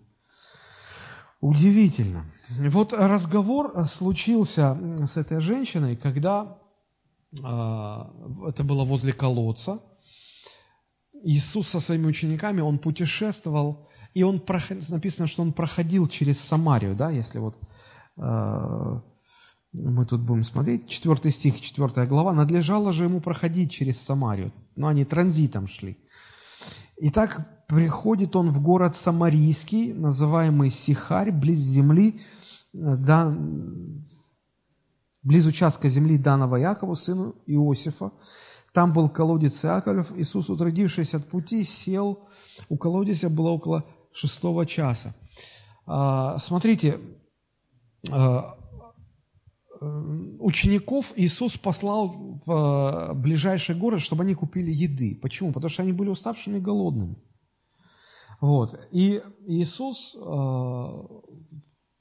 [1.40, 2.26] Удивительно.
[2.70, 4.78] Вот разговор случился
[5.08, 6.60] с этой женщиной, когда
[7.32, 7.44] э,
[8.48, 9.80] это было возле колодца.
[11.24, 14.42] Иисус со своими учениками, он путешествовал, и он,
[14.90, 17.58] написано, что он проходил через Самарию, да, если вот
[18.18, 19.02] э,
[19.74, 24.88] мы тут будем смотреть, 4 стих, 4 глава, надлежало же ему проходить через Самарию, но
[24.88, 25.98] они транзитом шли.
[26.98, 32.22] Итак, приходит он в город Самарийский, называемый Сихарь, близ земли,
[32.74, 33.36] э, да,
[35.24, 38.12] близ участка земли данного Якову, сыну Иосифа.
[38.74, 40.12] Там был колодец Иаковлев.
[40.18, 42.28] Иисус, утрудившись от пути, сел.
[42.70, 45.14] У колодезя было около шестого часа.
[45.86, 47.00] А, смотрите,
[48.10, 48.58] а,
[49.82, 52.08] учеников Иисус послал
[52.46, 55.16] в а, ближайший город, чтобы они купили еды.
[55.22, 55.52] Почему?
[55.52, 57.16] Потому что они были уставшими и голодными.
[58.40, 58.80] Вот.
[58.92, 60.16] И Иисус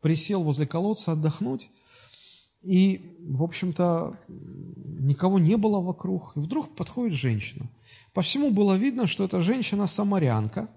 [0.01, 1.71] присел возле колодца отдохнуть,
[2.63, 6.37] и, в общем-то, никого не было вокруг.
[6.37, 7.71] И вдруг подходит женщина.
[8.13, 10.69] По всему было видно, что эта женщина самарянка.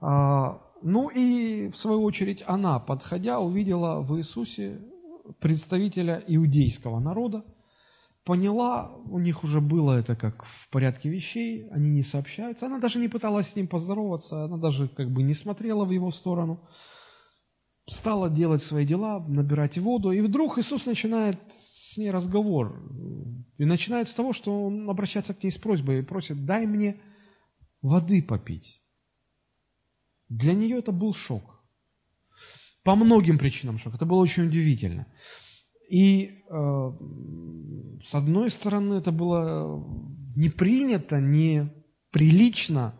[0.00, 4.80] А, ну и, в свою очередь, она, подходя, увидела в Иисусе
[5.38, 7.44] представителя иудейского народа,
[8.24, 12.66] поняла, у них уже было это как в порядке вещей, они не сообщаются.
[12.66, 16.10] Она даже не пыталась с ним поздороваться, она даже как бы не смотрела в его
[16.10, 16.60] сторону
[17.90, 22.80] стала делать свои дела, набирать воду, и вдруг Иисус начинает с ней разговор.
[23.58, 27.00] И начинает с того, что он обращается к ней с просьбой и просит, дай мне
[27.82, 28.82] воды попить.
[30.28, 31.59] Для нее это был шок.
[32.82, 33.94] По многим причинам шок.
[33.94, 35.06] Это было очень удивительно.
[35.90, 36.92] И э,
[38.04, 39.84] с одной стороны, это было
[40.36, 41.70] не принято, не
[42.10, 42.94] прилично,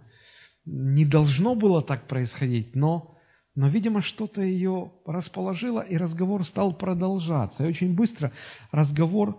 [0.64, 3.10] не должно было так происходить, но
[3.56, 7.64] но, видимо, что-то ее расположило, и разговор стал продолжаться.
[7.64, 8.32] И очень быстро
[8.70, 9.38] разговор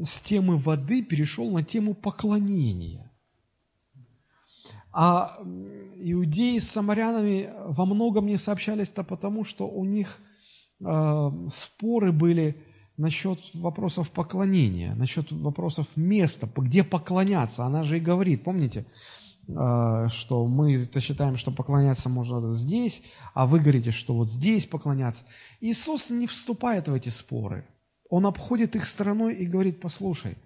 [0.00, 3.07] с темы воды перешел на тему поклонения.
[4.92, 5.38] А
[5.96, 10.18] иудеи с самарянами во многом не сообщались-то потому, что у них
[10.80, 12.62] э, споры были
[12.96, 17.64] насчет вопросов поклонения, насчет вопросов места, где поклоняться.
[17.64, 18.86] Она же и говорит, помните,
[19.48, 23.02] Э, что мы это считаем, что поклоняться можно здесь,
[23.34, 25.24] а вы говорите, что вот здесь поклоняться.
[25.60, 27.66] Иисус не вступает в эти споры.
[28.10, 30.36] Он обходит их стороной и говорит, послушай,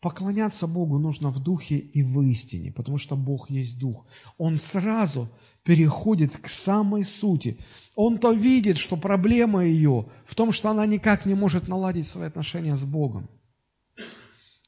[0.00, 4.06] поклоняться Богу нужно в духе и в истине, потому что Бог есть дух.
[4.38, 5.28] Он сразу
[5.62, 7.58] переходит к самой сути.
[7.94, 12.76] Он-то видит, что проблема ее в том, что она никак не может наладить свои отношения
[12.76, 13.28] с Богом.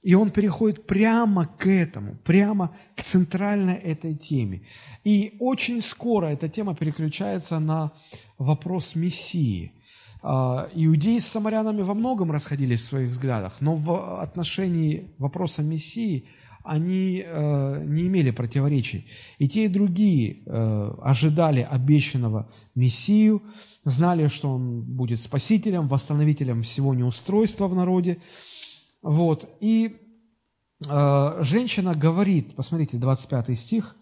[0.03, 4.63] И он переходит прямо к этому, прямо к центральной этой теме.
[5.05, 7.93] И очень скоро эта тема переключается на
[8.37, 9.73] вопрос Мессии.
[10.25, 16.27] А, иудеи с самарянами во многом расходились в своих взглядах, но в отношении вопроса Мессии
[16.63, 19.09] они э, не имели противоречий.
[19.39, 23.43] И те, и другие э, ожидали обещанного Мессию,
[23.85, 28.19] знали, что он будет спасителем, восстановителем всего неустройства в народе.
[29.03, 29.49] Вот.
[29.59, 29.97] И
[30.89, 33.97] э, женщина говорит, посмотрите, 25 стих,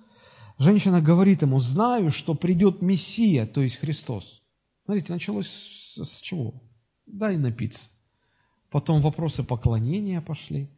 [0.59, 4.43] женщина говорит ему, знаю, что придет Мессия, то есть Христос.
[4.85, 6.62] Смотрите, началось с, с чего?
[7.07, 7.88] Дай напиться.
[8.70, 10.70] Потом вопросы поклонения пошли,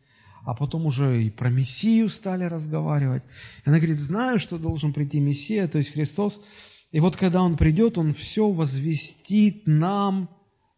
[0.44, 3.22] а потом уже и про Мессию стали разговаривать.
[3.64, 6.40] И она говорит, знаю, что должен прийти Мессия, то есть Христос.
[6.90, 10.30] И вот когда Он придет, Он все возвестит нам.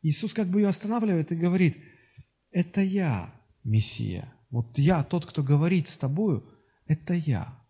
[0.03, 1.77] Иисус как бы ее останавливает и говорит–
[2.55, 4.33] это я, Мессия.
[4.49, 6.49] Вот я, тот, кто говорит с тобою,
[6.87, 7.61] это я.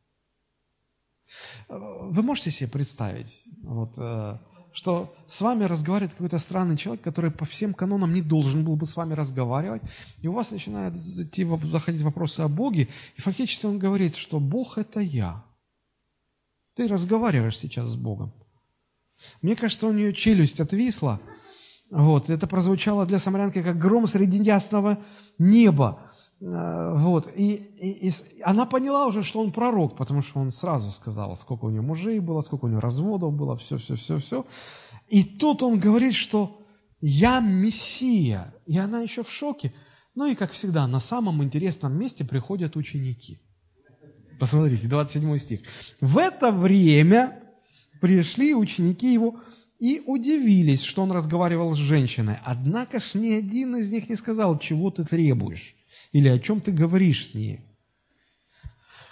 [1.69, 4.39] Вы можете себе представить, вот, э,
[4.75, 8.85] что с вами разговаривает какой-то странный человек, который по всем канонам не должен был бы
[8.85, 9.81] с вами разговаривать,
[10.21, 14.77] и у вас начинают идти, заходить вопросы о Боге, и фактически он говорит, что Бог–
[14.79, 15.43] это я.
[16.75, 18.35] Ты разговариваешь сейчас с Богом.
[19.41, 21.21] Мне кажется, у нее челюсть отвисла–
[21.95, 24.99] вот, это прозвучало для самарянки как гром среди ясного
[25.39, 26.11] неба.
[26.45, 30.91] Э, вот, и, и, и она поняла уже, что он пророк, потому что он сразу
[30.91, 34.45] сказал, сколько у него мужей было, сколько у него разводов было, все, все, все, все.
[35.09, 36.61] И тут он говорит, что
[37.01, 38.55] я Мессия.
[38.67, 39.73] И она еще в шоке.
[40.15, 43.41] Ну и, как всегда, на самом интересном месте приходят ученики.
[44.39, 45.61] Посмотрите, 27 стих.
[46.01, 47.43] В это время
[48.01, 49.41] пришли ученики его
[49.79, 52.39] и удивились, что он разговаривал с женщиной.
[52.45, 55.75] Однако ж ни один из них не сказал, чего ты требуешь
[56.15, 57.61] или о чем ты говоришь с ней.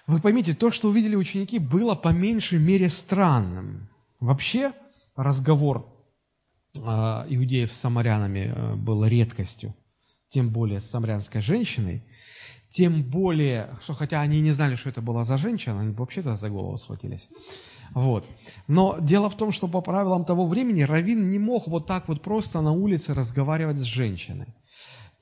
[0.07, 3.89] Вы поймите, то, что увидели ученики, было по меньшей мере странным.
[4.21, 4.73] Вообще
[5.17, 5.85] разговор
[6.77, 9.75] э, иудеев с самарянами э, был редкостью,
[10.29, 12.03] тем более с самарянской женщиной.
[12.71, 16.51] тем более, что хотя они не знали, что это была за женщина, они вообще-то за
[16.51, 17.29] голову схватились.
[17.95, 18.25] Вот.
[18.69, 22.23] Но дело в том, что по правилам того времени Равин не мог вот так вот
[22.23, 24.55] просто на улице разговаривать с женщиной.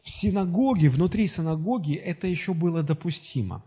[0.02, 3.64] В синагоге, внутри синагоги это еще было допустимо.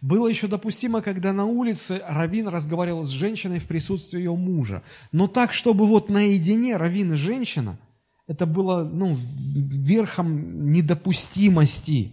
[0.00, 4.82] Было еще допустимо, когда на улице Равин разговаривал с женщиной в присутствии ее мужа.
[5.12, 7.78] Но так, чтобы вот наедине Равин и женщина,
[8.26, 12.12] это было ну, верхом недопустимости.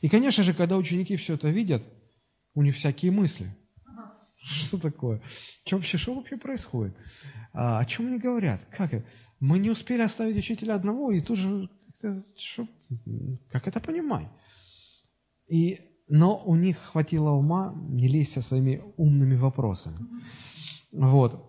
[0.00, 1.84] И, конечно же, когда ученики все это видят,
[2.54, 3.54] у них всякие мысли–
[4.44, 5.22] что такое?
[5.64, 6.94] Что вообще, что вообще происходит?
[7.54, 8.66] А, о чем они говорят?
[8.70, 8.90] Как?
[9.40, 11.70] Мы не успели оставить учителя одного, и тут же,
[12.36, 12.66] что,
[13.50, 14.28] как это понимать?
[15.48, 19.98] И, но у них хватило ума не лезть со своими умными вопросами.
[20.92, 21.44] Вот.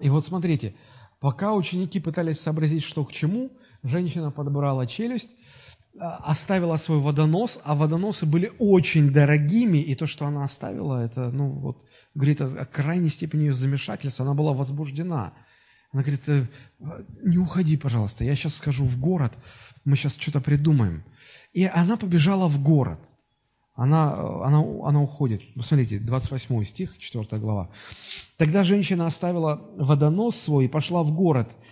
[0.00, 0.74] И вот смотрите,
[1.20, 3.50] пока ученики пытались сообразить, что к чему,
[3.82, 5.30] женщина подобрала челюсть,
[6.00, 11.30] а, оставила свой водонос, а водоносы были очень дорогими, и то, что она оставила, это,
[11.30, 15.34] ну, вот, говорит о, о крайней степени ее замешательства, она была возбуждена.
[15.92, 16.46] Она говорит, «Э,
[17.22, 19.32] не уходи, пожалуйста, я сейчас скажу в город,
[19.84, 21.04] мы сейчас что-то придумаем.
[21.52, 22.98] И она побежала в город.
[23.74, 25.42] Она, она, она уходит.
[25.54, 27.70] Посмотрите, 28 стих, 4 глава.
[28.36, 31.50] Тогда женщина оставила водонос свой и пошла в город–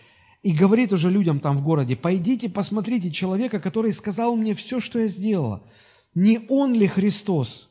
[0.43, 4.99] и говорит уже людям там в городе, пойдите посмотрите человека, который сказал мне все, что
[4.99, 5.63] я сделала.
[6.15, 7.70] Не он ли Христос?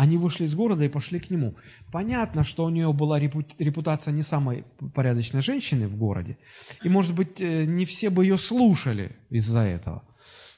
[0.00, 1.54] Они вышли из города и пошли к нему.
[1.92, 6.38] Понятно, что у нее была репутация не самой порядочной женщины в городе.
[6.84, 10.02] И, может быть, э, не все бы ее слушали из-за этого.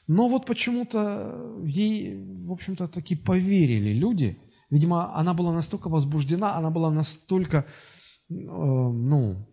[0.07, 4.37] Но вот почему-то ей, в общем-то, таки поверили люди.
[4.69, 9.45] Видимо, она была настолько возбуждена, она была настолько, э, ну,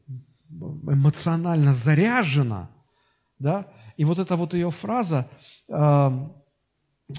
[0.87, 2.71] эмоционально заряжена,
[3.41, 5.27] да, и вот эта вот ее фраза
[5.69, 6.11] э,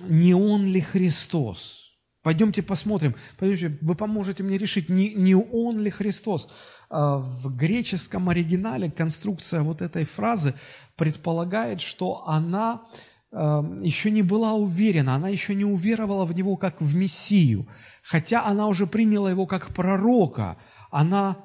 [0.07, 1.90] «Не он ли Христос?»
[2.23, 6.47] Пойдемте посмотрим, пойдемте, вы поможете мне решить, не, не он ли Христос.
[6.89, 10.53] Э, в греческом оригинале конструкция вот этой фразы
[10.95, 12.83] предполагает, что она
[13.31, 13.35] э,
[13.83, 17.67] еще не была уверена, она еще не уверовала в него как в Мессию,
[18.03, 20.57] хотя она уже приняла его как пророка,
[20.91, 21.37] она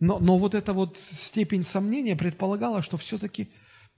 [0.00, 3.50] но, но вот эта вот степень сомнения предполагала, что все-таки,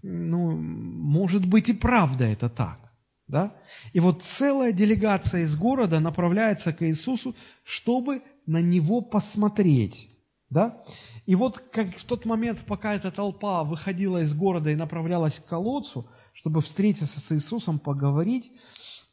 [0.02, 2.78] ну, может быть и правда это так.
[3.28, 3.56] Да?
[3.92, 7.34] И вот целая делегация из города направляется к Иисусу,
[7.64, 10.10] чтобы на него посмотреть.
[10.48, 10.84] Да?
[11.26, 15.46] И вот как в тот момент, пока эта толпа выходила из города и направлялась к
[15.46, 18.52] колодцу, чтобы встретиться с Иисусом, поговорить,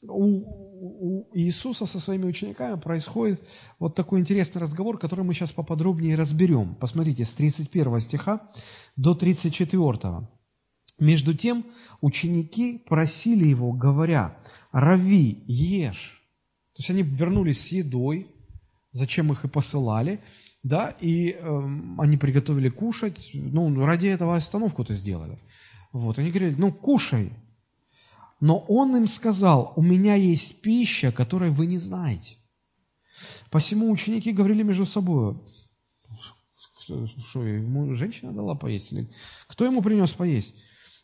[0.03, 3.41] у, у Иисуса со своими учениками происходит
[3.79, 6.75] вот такой интересный разговор, который мы сейчас поподробнее разберем.
[6.75, 8.51] Посмотрите, с 31 стиха
[8.95, 10.27] до 34.
[11.03, 11.65] Между тем
[11.99, 14.37] ученики просили его, говоря,
[14.71, 16.23] «Рави, ешь».
[16.75, 18.33] То есть они вернулись с едой,
[18.93, 20.21] зачем их и посылали,
[20.63, 21.63] да, и э,
[21.97, 25.39] они приготовили кушать, ну, ради этого остановку-то сделали.
[25.91, 27.33] Вот, они говорили, ну, кушай,
[28.39, 32.37] но он им сказал, у меня есть пища, которой вы не знаете.
[33.51, 35.35] Посему ученики говорили между собой,
[37.25, 38.93] что ему женщина дала поесть?
[38.93, 39.09] Или
[39.47, 40.55] кто ему принес поесть?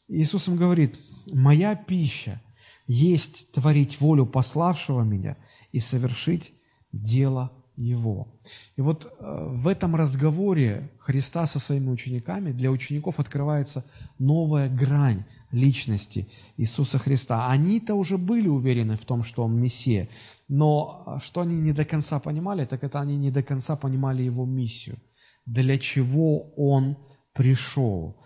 [0.09, 0.99] Иисус им говорит,
[1.31, 2.41] моя пища
[2.87, 5.37] есть творить волю пославшего меня
[5.71, 6.53] и совершить
[6.91, 8.27] дело его.
[8.75, 13.85] И вот э, в этом разговоре Христа со своими учениками для учеников открывается
[14.17, 17.49] новая грань личности Иисуса Христа.
[17.49, 20.09] Они-то уже были уверены в том, что Он Мессия,
[20.47, 24.23] но э, что они не до конца понимали, так это они не до конца понимали
[24.23, 24.97] Его миссию,
[25.45, 26.97] для чего Он
[27.33, 28.17] пришел.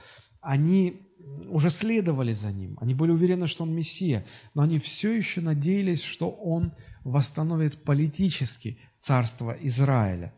[0.41, 1.02] Они
[1.49, 6.01] уже следовали за Ним, они были уверены, что Он Мессия, но они все еще надеялись,
[6.01, 10.33] что Он восстановит политически царство Израиля.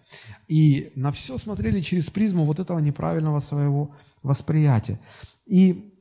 [0.47, 4.99] И на все смотрели через призму вот этого неправильного своего восприятия.
[5.45, 5.93] И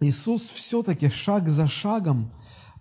[0.00, 2.30] Иисус все-таки шаг за шагом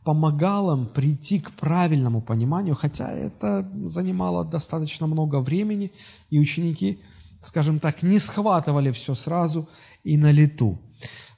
[0.04, 5.91] помогал им прийти к правильному пониманию, хотя это занимало достаточно много времени,
[6.30, 7.00] и ученики,
[7.41, 9.70] скажем так, не схватывали все сразу
[10.04, 10.82] и на лету.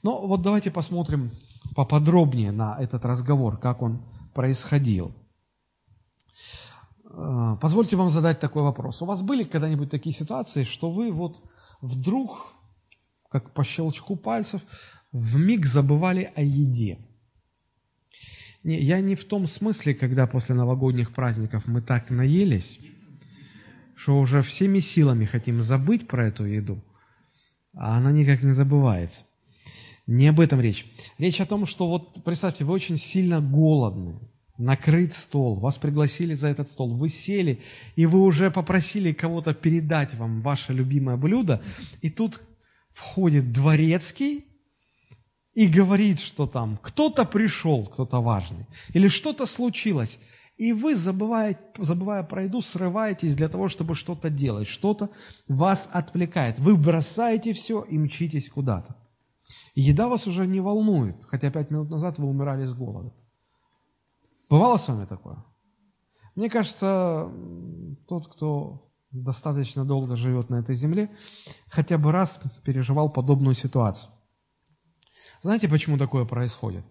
[0.06, 1.32] Но вот давайте посмотрим
[1.74, 4.03] поподробнее на этот разговор, как он
[4.36, 5.16] происходил.
[7.10, 9.01] Э, позвольте вам задать такой вопрос.
[9.01, 11.43] У вас были когда-нибудь такие ситуации, что вы вот
[11.82, 12.53] вдруг,
[13.32, 14.62] как по щелчку пальцев,
[15.12, 16.99] в миг забывали о еде?
[18.64, 22.80] Не, я не в том смысле, когда после новогодних праздников мы так наелись,
[23.95, 26.84] что уже всеми силами хотим забыть про эту еду,
[27.74, 29.26] а она никак не забывается.
[30.08, 30.86] Не об этом речь.
[31.18, 34.20] Речь о том, что вот представьте, вы очень сильно голодны,
[34.58, 37.62] накрыт стол, вас пригласили за этот стол, вы сели,
[37.95, 41.62] и вы уже попросили кого-то передать вам ваше любимое блюдо,
[42.01, 42.41] и тут
[42.93, 44.45] входит дворецкий
[45.53, 50.20] и говорит, что там кто-то пришел, кто-то важный, или что-то случилось,
[50.58, 55.10] и вы, забывая, забывая про еду, срываетесь для того, чтобы что-то делать, что-то
[55.49, 56.60] вас отвлекает.
[56.60, 58.95] Вы бросаете все и мчитесь куда-то.
[59.74, 63.14] И еда вас уже не волнует, хотя пять минут назад вы умирали с голода.
[64.50, 65.43] Бывало с вами такое?
[66.36, 67.32] Мне кажется,
[68.08, 71.10] тот, кто достаточно долго живет на этой земле,
[71.68, 74.12] хотя бы раз переживал подобную ситуацию.
[75.41, 76.86] Знаете, почему такое происходит?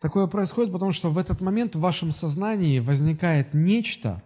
[0.00, 4.22] Такое происходит, потому что в этот момент в вашем сознании возникает нечто,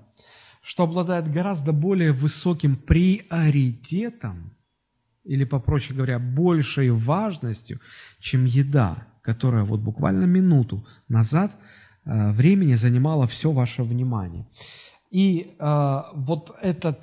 [0.60, 4.57] что обладает гораздо более высоким приоритетом,
[5.28, 7.80] или, попроще говоря, большей важностью,
[8.18, 11.52] чем еда, которая вот буквально минуту назад
[12.04, 14.46] э, времени занимала все ваше внимание.
[15.10, 17.00] И э, вот этот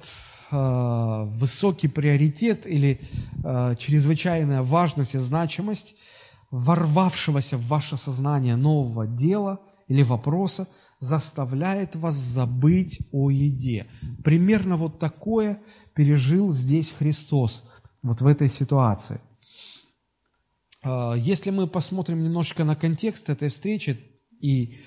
[0.52, 3.00] э, высокий приоритет или
[3.44, 5.96] э, чрезвычайная важность и значимость
[6.52, 10.68] ворвавшегося в ваше сознание нового дела или вопроса
[11.00, 13.86] заставляет вас забыть о еде.
[14.24, 15.60] Примерно вот такое
[15.94, 17.64] пережил здесь Христос,
[18.06, 19.20] вот в этой ситуации.
[20.84, 24.00] Э, если мы посмотрим немножко на контекст этой встречи
[24.40, 24.78] и,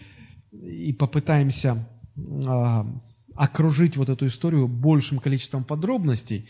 [0.52, 2.84] и попытаемся э,
[3.34, 6.48] окружить вот эту историю большим количеством подробностей,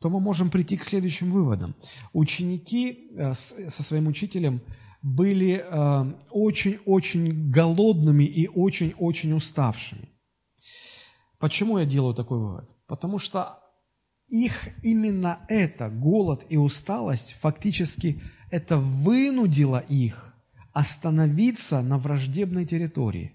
[0.00, 1.74] то мы можем прийти к следующим выводам.
[2.12, 4.62] Ученики э, со своим учителем
[5.00, 5.64] были
[6.30, 10.08] очень-очень голодными и очень-очень уставшими.
[11.38, 12.68] Почему я делаю такой вывод?
[12.88, 13.60] Потому что
[14.28, 18.20] их именно это, голод и усталость, фактически
[18.50, 20.34] это вынудило их
[20.72, 23.32] остановиться на враждебной территории.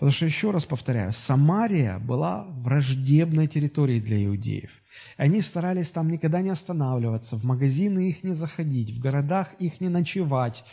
[0.00, 4.70] Потому что, еще раз повторяю, Самария была враждебной территорией для иудеев.
[5.18, 9.90] Они старались там никогда не останавливаться, в магазины их не заходить, в городах их не
[9.90, 10.64] ночевать,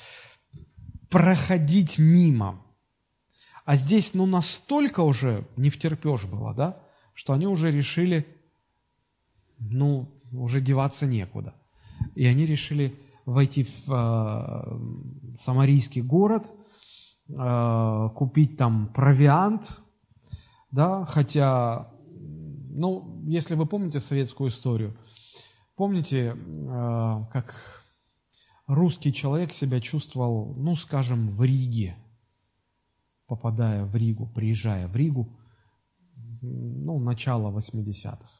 [1.09, 2.65] проходить мимо.
[3.65, 6.81] А здесь, ну, настолько уже не втерпешь было, да,
[7.13, 8.25] что они уже решили,
[9.59, 11.53] ну, уже деваться некуда.
[12.15, 12.93] И они решили
[13.25, 16.53] войти в э, самарийский город–
[17.29, 19.81] Э, купить там провиант,
[20.71, 21.91] да, хотя,
[22.69, 24.97] ну, если вы помните советскую историю,
[25.75, 27.83] помните, э, как
[28.65, 31.97] русский человек себя чувствовал, ну, скажем, в Риге,
[33.25, 35.37] попадая в Ригу, приезжая в Ригу,
[36.41, 38.36] ну, начало 80-х.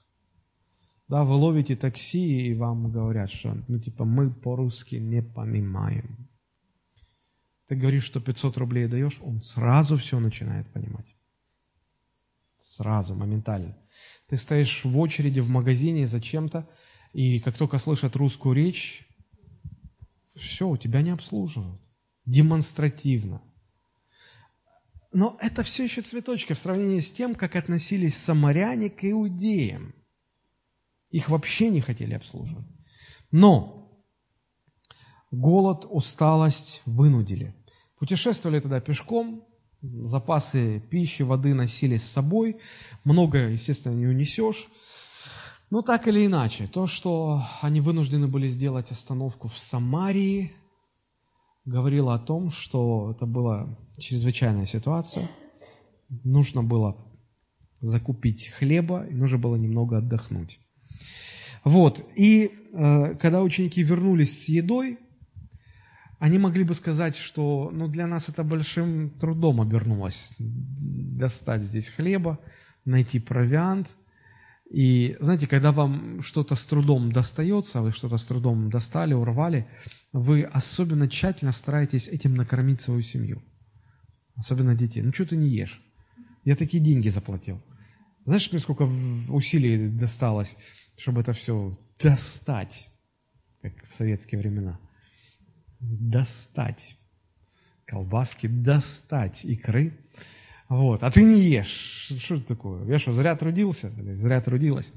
[1.07, 6.29] Да, вы ловите такси, и вам говорят, что, ну, типа, мы по-русски не понимаем.
[7.67, 11.15] Ты говоришь, что 500 рублей даешь, он сразу все начинает понимать.
[12.59, 13.77] Сразу, моментально.
[14.27, 16.69] Ты стоишь в очереди в магазине за чем-то,
[17.13, 19.07] и как только слышат русскую речь,
[20.35, 21.81] все, у тебя не обслуживают.
[22.25, 23.41] Демонстративно.
[25.13, 29.95] Но это все еще цветочки в сравнении с тем, как относились самаряне к иудеям.
[31.09, 32.65] Их вообще не хотели обслуживать.
[33.31, 34.03] Но
[35.31, 37.55] голод, усталость вынудили.
[37.99, 39.45] Путешествовали тогда пешком,
[39.81, 42.57] запасы пищи, воды носили с собой,
[43.03, 44.67] много, естественно, не унесешь.
[45.69, 50.53] Но так или иначе, то, что они вынуждены были сделать остановку в Самарии,
[51.65, 55.29] говорило о том, что это была чрезвычайная ситуация.
[56.23, 56.95] Нужно было
[57.81, 60.59] закупить хлеба, и нужно было немного отдохнуть.
[61.63, 64.99] Вот, и э, когда ученики вернулись с едой,
[66.19, 72.39] они могли бы сказать, что ну, для нас это большим трудом обернулось достать здесь хлеба,
[72.85, 73.95] найти провиант.
[74.69, 79.67] И знаете, когда вам что-то с трудом достается, вы что-то с трудом достали, урвали,
[80.11, 83.43] вы особенно тщательно стараетесь этим накормить свою семью.
[84.35, 85.01] Особенно детей.
[85.01, 85.81] Ну, что ты не ешь?
[86.43, 87.61] Я такие деньги заплатил.
[88.25, 88.89] Знаешь, мне сколько
[89.29, 90.57] усилий досталось,
[90.97, 92.89] чтобы это все достать,
[93.61, 94.79] как в советские времена–
[95.79, 96.97] достать
[97.85, 99.97] колбаски, достать икры.
[100.69, 101.03] Вот.
[101.03, 102.11] А ты не ешь.
[102.19, 102.85] Что это такое?
[102.85, 103.89] Я что, зря трудился?
[104.15, 104.91] Зря трудилась.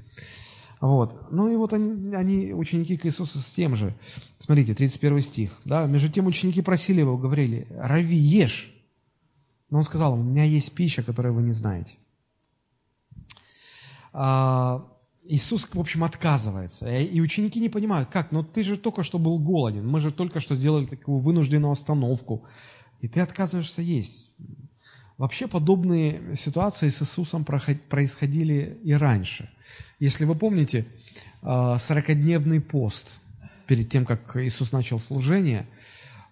[0.81, 1.31] Вот.
[1.31, 3.95] Ну и вот они, они, ученики к Иисусу с тем же.
[4.39, 5.51] Смотрите, 31 стих.
[5.63, 5.85] Да?
[5.85, 8.73] Между тем ученики просили его, говорили, Рави, ешь.
[9.69, 11.95] Но он сказал, у меня есть пища, которую вы не знаете.
[14.11, 14.85] А,
[15.23, 16.87] Иисус, в общем, отказывается.
[16.97, 20.39] И ученики не понимают, как, но ты же только что был голоден, мы же только
[20.39, 22.45] что сделали такую вынужденную остановку.
[23.01, 24.31] и ты отказываешься есть.
[25.17, 29.49] Вообще подобные ситуации с Иисусом происходили и раньше.
[29.99, 30.87] Если вы помните,
[31.43, 33.19] 40-дневный а, пост
[33.67, 35.67] перед тем, как Иисус начал служение,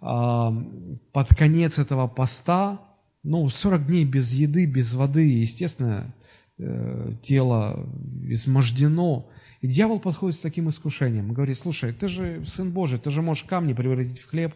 [0.02, 0.52] а,
[1.12, 2.82] под конец этого поста,
[3.22, 6.30] ну, 40 дней без еды, без воды, естественно, э,
[7.22, 7.90] тело
[8.24, 9.30] измождено.
[9.62, 13.44] И дьявол подходит с таким искушением говорит, слушай, ты же Сын Божий, ты же можешь
[13.44, 14.54] камни превратить в хлеб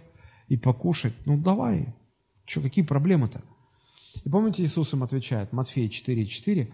[0.48, 1.14] и покушать.
[1.26, 1.94] Ну, давай.
[2.46, 3.42] Что, какие проблемы-то?
[4.24, 6.72] И помните, Иисус им отвечает, Матфея 4,4,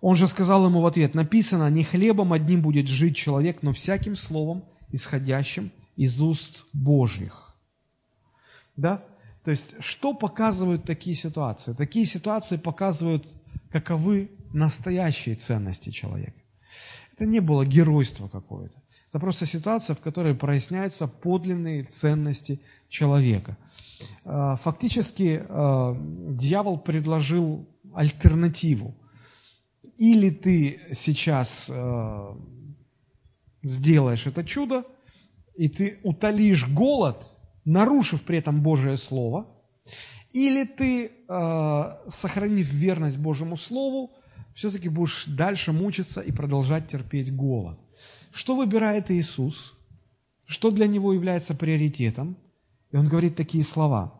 [0.00, 4.14] он же сказал ему в ответ, написано, не хлебом одним будет жить человек, но всяким
[4.14, 7.54] словом, исходящим из уст Божьих.
[8.76, 9.02] Да?
[9.44, 11.72] То есть, что показывают такие ситуации?
[11.72, 13.26] Такие ситуации показывают,
[13.70, 16.40] каковы настоящие ценности человека.
[17.12, 18.82] Это не было геройство какое-то.
[19.10, 23.56] Это просто ситуация, в которой проясняются подлинные ценности человека.
[24.24, 25.96] А, фактически а,
[26.30, 28.94] дьявол предложил альтернативу.
[29.96, 32.36] Или ты сейчас а,
[33.62, 34.84] сделаешь это чудо,
[35.56, 37.24] и ты утолишь голод,
[37.64, 39.46] нарушив при этом Божие Слово,
[40.36, 41.10] или ты,
[42.08, 44.10] сохранив верность Божьему Слову,
[44.54, 47.78] все-таки будешь дальше мучиться и продолжать терпеть голод.
[48.32, 49.74] Что выбирает Иисус?
[50.44, 52.36] Что для него является приоритетом?
[52.92, 54.12] И он говорит такие слова.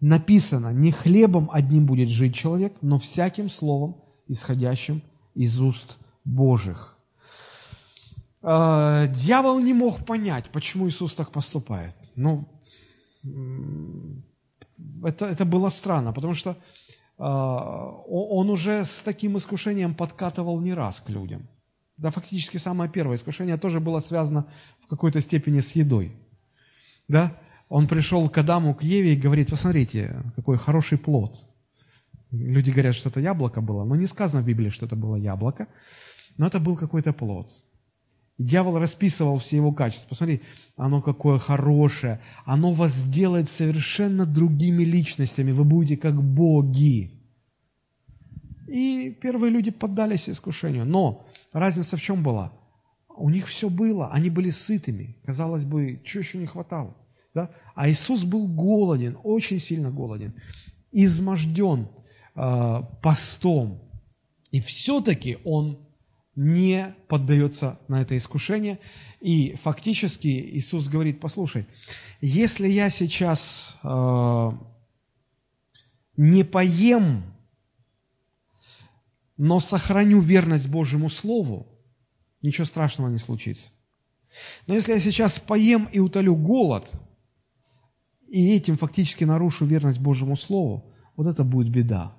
[0.00, 5.02] Написано, не хлебом одним будет жить человек, но всяким словом, исходящим
[5.34, 6.96] из уст Божьих.
[8.42, 11.96] Э, дьявол не мог понять, почему Иисус так поступает.
[12.14, 12.48] Ну,
[15.04, 16.54] это, это было странно, потому что э,
[17.18, 21.48] он уже с таким искушением подкатывал не раз к людям.
[21.96, 24.46] Да, фактически самое первое искушение тоже было связано
[24.84, 26.12] в какой-то степени с едой.
[27.08, 27.36] Да?
[27.70, 31.46] он пришел к Адаму, к Еве и говорит, посмотрите, какой хороший плод.
[32.32, 35.68] Люди говорят, что это яблоко было, но не сказано в Библии, что это было яблоко,
[36.36, 37.48] но это был какой-то плод.
[38.40, 40.08] Дьявол расписывал все его качества.
[40.08, 40.40] Посмотри,
[40.74, 47.20] оно какое хорошее, оно вас сделает совершенно другими личностями, вы будете как боги.
[48.66, 50.86] И первые люди поддались искушению.
[50.86, 52.50] Но разница в чем была?
[53.14, 55.18] У них все было, они были сытыми.
[55.26, 56.96] Казалось бы, чего еще не хватало?
[57.34, 57.50] Да?
[57.74, 60.32] А Иисус был голоден, очень сильно голоден,
[60.92, 61.88] изможден
[62.34, 63.82] э, постом.
[64.50, 65.89] И все-таки он
[66.36, 68.78] не поддается на это искушение.
[69.20, 71.66] И фактически Иисус говорит, послушай,
[72.20, 74.50] если я сейчас э,
[76.16, 77.22] не поем,
[79.36, 81.66] но сохраню верность Божьему Слову,
[82.42, 83.72] ничего страшного не случится.
[84.66, 86.90] Но если я сейчас поем и утолю голод–
[88.30, 90.84] и этим фактически нарушу верность Божьему Слову,
[91.16, 92.16] вот это будет беда.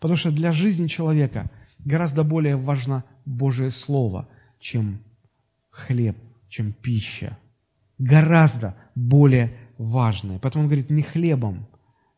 [0.00, 1.50] Потому что для жизни человека
[1.84, 4.28] гораздо более важно Божие Слово,
[4.58, 5.00] чем
[5.70, 6.16] хлеб,
[6.48, 7.38] чем пища.
[7.98, 10.38] Гораздо более важное.
[10.38, 11.66] Поэтому он говорит, не хлебом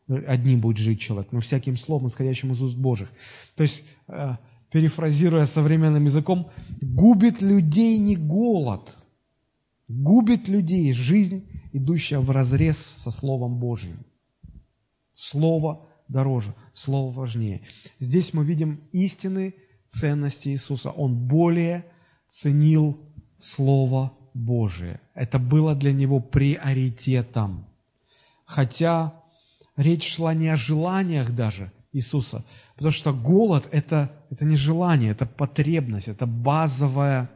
[0.07, 3.09] одним будет жить человек, но всяким словом, исходящим из уст Божьих.
[3.55, 4.35] То есть, э,
[4.69, 6.51] перефразируя современным языком,
[6.81, 8.97] губит людей не голод,
[9.87, 14.05] губит людей жизнь идущая в разрез со Словом Божьим.
[15.15, 17.61] Слово дороже, Слово важнее.
[17.99, 19.53] Здесь мы видим истины
[19.87, 20.91] ценности Иисуса.
[20.91, 21.85] Он более
[22.27, 22.99] ценил
[23.37, 24.99] Слово Божие.
[25.13, 27.67] Это было для него приоритетом.
[28.45, 29.13] Хотя
[29.77, 32.43] речь шла не о желаниях даже Иисуса,
[32.75, 37.29] потому что голод это,– это не желание, это потребность, это базовая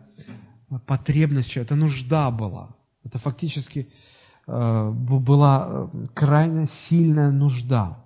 [0.85, 2.75] потребность, это нужда была.
[3.03, 3.87] Это фактически
[4.47, 8.01] Э, была э, крайне сильная нужда.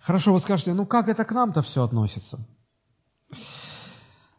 [0.00, 2.38] Хорошо, вы скажете, ну как это к нам-то все относится?
[3.30, 3.36] Э,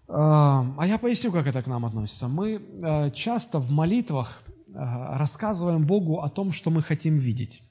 [0.07, 2.27] а я поясню, как это к нам относится.
[2.27, 4.41] Мы часто в молитвах
[4.73, 7.63] рассказываем Богу о том, что мы хотим видеть.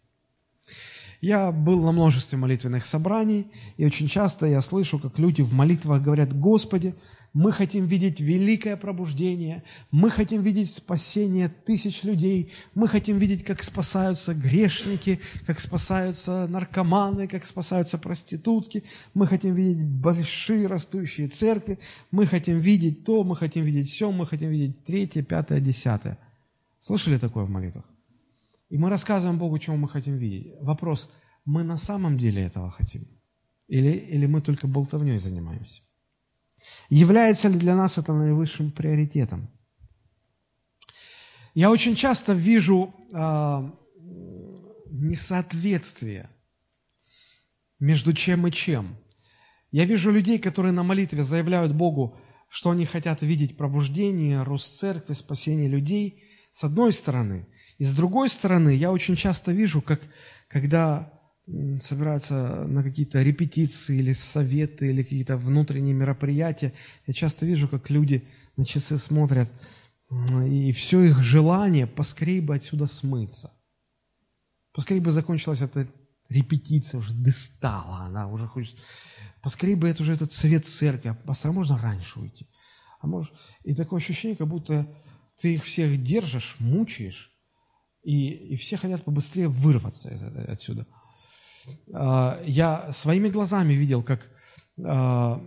[1.20, 6.00] Я был на множестве молитвенных собраний, и очень часто я слышу, как люди в молитвах
[6.00, 6.94] говорят, «Господи,
[7.32, 13.62] мы хотим видеть великое пробуждение, мы хотим видеть спасение тысяч людей, мы хотим видеть, как
[13.62, 21.78] спасаются грешники, как спасаются наркоманы, как спасаются проститутки, мы хотим видеть большие растущие церкви,
[22.10, 26.18] мы хотим видеть то, мы хотим видеть все, мы хотим видеть третье, пятое, десятое.
[26.80, 27.84] Слышали такое в молитвах?
[28.70, 30.54] И мы рассказываем Богу, чего мы хотим видеть.
[30.60, 31.10] Вопрос,
[31.44, 33.06] мы на самом деле этого хотим?
[33.68, 35.82] Или, или мы только болтовней занимаемся?
[36.88, 39.50] Является ли для нас это наивысшим приоритетом?
[41.54, 43.70] Я очень часто вижу э,
[44.90, 46.30] несоответствие
[47.78, 48.96] между чем и чем.
[49.72, 55.14] Я вижу людей, которые на молитве заявляют Богу, что они хотят видеть пробуждение, рост церкви,
[55.14, 57.46] спасение людей, с одной стороны.
[57.78, 60.00] И с другой стороны, я очень часто вижу, как
[60.48, 61.19] когда
[61.80, 66.72] собираются на какие-то репетиции или советы, или какие-то внутренние мероприятия,
[67.06, 68.26] я часто вижу, как люди
[68.56, 69.50] на часы смотрят,
[70.46, 73.52] и все их желание поскорее бы отсюда смыться.
[74.72, 75.88] Поскорее бы закончилась эта
[76.28, 78.76] репетиция, уже достала она, уже хочет...
[79.42, 82.46] Поскорее бы это уже этот совет церкви, а пастор, можно раньше уйти?
[83.00, 83.32] А может...
[83.64, 84.86] И такое ощущение, как будто
[85.40, 87.32] ты их всех держишь, мучаешь,
[88.02, 90.86] и, и все хотят побыстрее вырваться из, отсюда.
[91.92, 94.30] А, я своими глазами видел, как
[94.84, 95.40] а,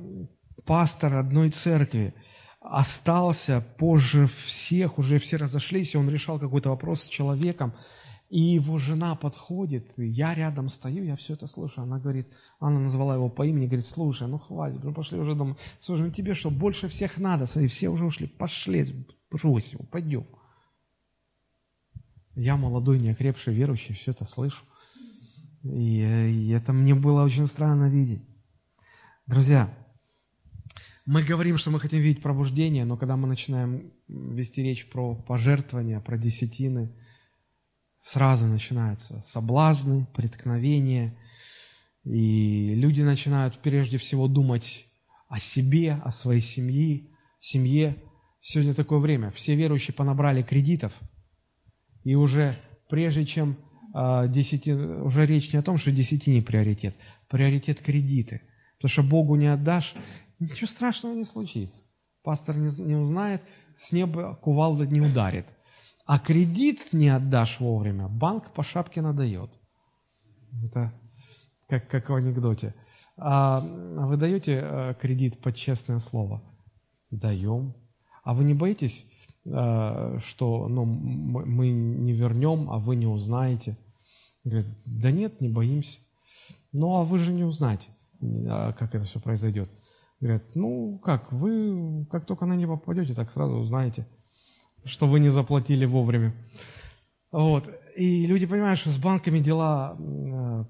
[0.65, 2.13] пастор одной церкви
[2.59, 7.73] остался позже всех, уже все разошлись, и он решал какой-то вопрос с человеком,
[8.29, 11.83] и его жена подходит, я рядом стою, я все это слушаю.
[11.83, 12.27] Она говорит,
[12.59, 15.55] она назвала его по имени, говорит, слушай, ну хватит, ну пошли уже домой.
[15.81, 20.25] Слушай, ну тебе что, больше всех надо, смотри, все уже ушли, пошли, брось его, пойдем.
[22.35, 24.63] Я молодой, неокрепший верующий, все это слышу.
[25.63, 28.23] И, и это мне было очень странно видеть.
[29.25, 29.73] Друзья,
[31.05, 35.99] мы говорим, что мы хотим видеть пробуждение, но когда мы начинаем вести речь про пожертвования,
[35.99, 36.93] про десятины–
[38.03, 41.17] сразу начинаются соблазны, преткновения,
[42.03, 44.85] и люди начинают прежде всего думать
[45.29, 47.07] о себе, о своей семье,
[47.39, 47.95] семье.
[48.41, 49.31] Сегодня такое время.
[49.31, 50.91] Все верующие понабрали кредитов,
[52.03, 52.59] и уже
[52.89, 53.55] прежде чем э,
[53.93, 56.95] десяти, уже речь не о том, что десятине приоритет,
[57.29, 58.41] приоритет кредиты.
[58.77, 59.93] Потому что Богу не отдашь,
[60.39, 61.83] ничего страшного не случится.
[62.23, 63.41] Пастор не, не узнает,
[63.75, 65.45] с неба кувалда не ударит–
[66.05, 69.49] а кредит не отдашь вовремя, банк по шапке надает.
[70.65, 70.93] Это
[71.69, 72.75] как, как в анекдоте.
[73.15, 76.43] А вы даете э, кредит под честное слово?
[77.09, 77.75] Даем.
[78.23, 79.05] А вы не боитесь,
[79.45, 83.77] э, что ну, мы не вернем, а вы не узнаете?
[84.43, 85.99] Говорят, да нет, не боимся.
[86.71, 87.89] Ну, а вы же не узнаете,
[88.21, 89.69] а как это все произойдет.
[90.19, 94.07] Говорят, ну как, вы как только на небо попадете, так сразу узнаете
[94.85, 96.33] что вы не заплатили вовремя.
[97.31, 97.69] Вот.
[97.95, 100.63] И люди понимают, что с банками дела, э,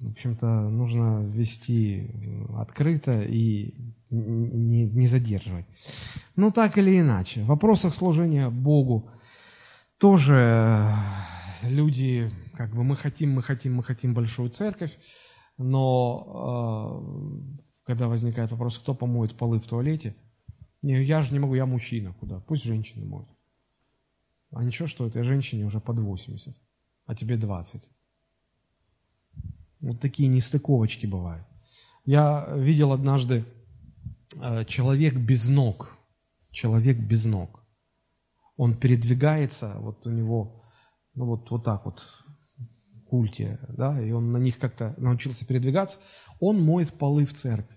[0.00, 2.10] в общем-то, нужно вести
[2.56, 3.74] открыто и
[4.10, 5.66] не, не задерживать.
[6.36, 9.10] Ну, так или иначе, в вопросах служения Богу
[9.98, 10.92] тоже
[11.62, 14.96] люди, как бы мы хотим, мы хотим, мы хотим большую церковь,
[15.58, 17.02] но
[17.84, 20.16] э, когда возникает вопрос, кто помоет полы в туалете–
[20.84, 22.40] не, я же не могу, я мужчина, куда?
[22.40, 23.28] Пусть женщины моют.
[24.52, 26.54] А ничего, что этой женщине уже под 80,
[27.06, 27.90] а тебе 20.
[29.80, 31.46] Вот такие нестыковочки бывают.
[32.04, 33.46] Я видел однажды
[34.38, 35.96] э, человек без ног.
[36.50, 37.62] Человек без ног.
[38.58, 40.62] Он передвигается, вот у него,
[41.14, 42.06] ну вот, вот так вот,
[43.14, 46.00] культе, да, и он на них как-то научился передвигаться.
[46.40, 47.76] Он моет полы в церкви.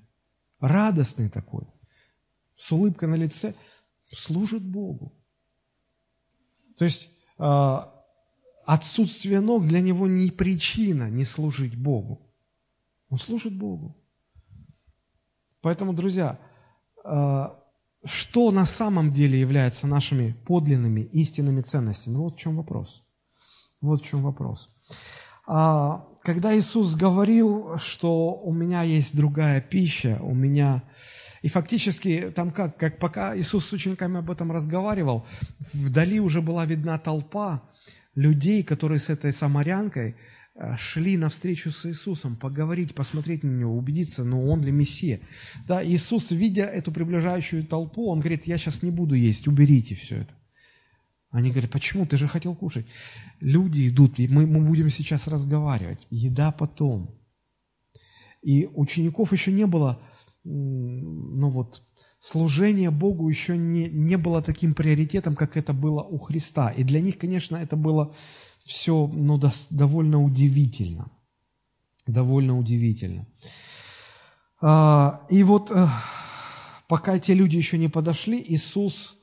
[0.59, 1.67] Радостный такой
[2.57, 3.53] с улыбкой на лице,
[4.11, 5.13] служит Богу.
[6.75, 7.93] То есть а,
[8.65, 12.19] отсутствие ног для него не причина не служить Богу.
[13.09, 13.95] Он служит Богу.
[15.61, 16.39] Поэтому, друзья,
[17.03, 17.63] а,
[18.03, 22.15] что на самом деле является нашими подлинными истинными ценностями?
[22.15, 23.03] Вот в чем вопрос.
[23.81, 24.69] Вот в чем вопрос.
[25.47, 30.83] А, когда Иисус говорил, что у меня есть другая пища, у меня
[31.41, 35.25] и фактически там как, как пока Иисус с учениками об этом разговаривал,
[35.73, 37.63] вдали уже была видна толпа
[38.13, 40.17] людей, которые с этой самарянкой
[40.55, 45.21] э, шли навстречу с Иисусом, поговорить, посмотреть на него, убедиться, ну он ли Мессия.
[45.65, 50.17] Да, Иисус, видя эту приближающую толпу, он говорит, я сейчас не буду есть, уберите все
[50.17, 50.33] это.
[51.37, 52.05] Они говорят, почему?
[52.05, 52.87] Ты же хотел кушать.
[53.39, 56.07] Люди идут, и мы, мы будем сейчас разговаривать.
[56.09, 57.15] Еда потом.
[58.41, 59.99] И учеников еще не было
[60.49, 61.83] ну вот,
[62.19, 66.69] служение Богу еще не, не было таким приоритетом, как это было у Христа.
[66.69, 68.15] И для них, конечно, это было
[68.63, 71.11] все ну, до, довольно удивительно.
[72.05, 73.27] Довольно удивительно.
[74.61, 75.87] А, и вот э,
[76.87, 79.17] пока эти люди еще не подошли, Иисус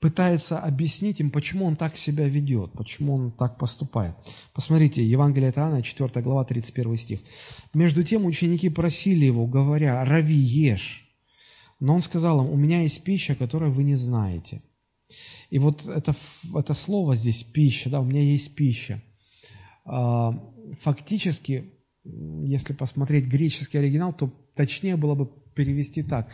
[0.00, 4.14] пытается объяснить им, почему он так себя ведет, почему он так поступает.
[4.52, 7.20] Посмотрите, Евангелие от Иоанна, 4 глава, 31 стих.
[7.72, 11.08] «Между тем ученики просили его, говоря, «Рави, ешь».
[11.80, 14.62] Но он сказал им, «У меня есть пища, которую вы не знаете».
[15.50, 16.14] И вот это,
[16.54, 19.02] это слово здесь «пища», да, «у меня есть пища».
[19.84, 20.32] а,
[20.80, 21.72] фактически,
[22.04, 26.28] если посмотреть греческий оригинал, то точнее было бы перевести так.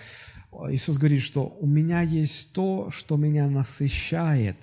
[0.71, 4.57] Иисус говорит, что у меня есть то, что меня насыщает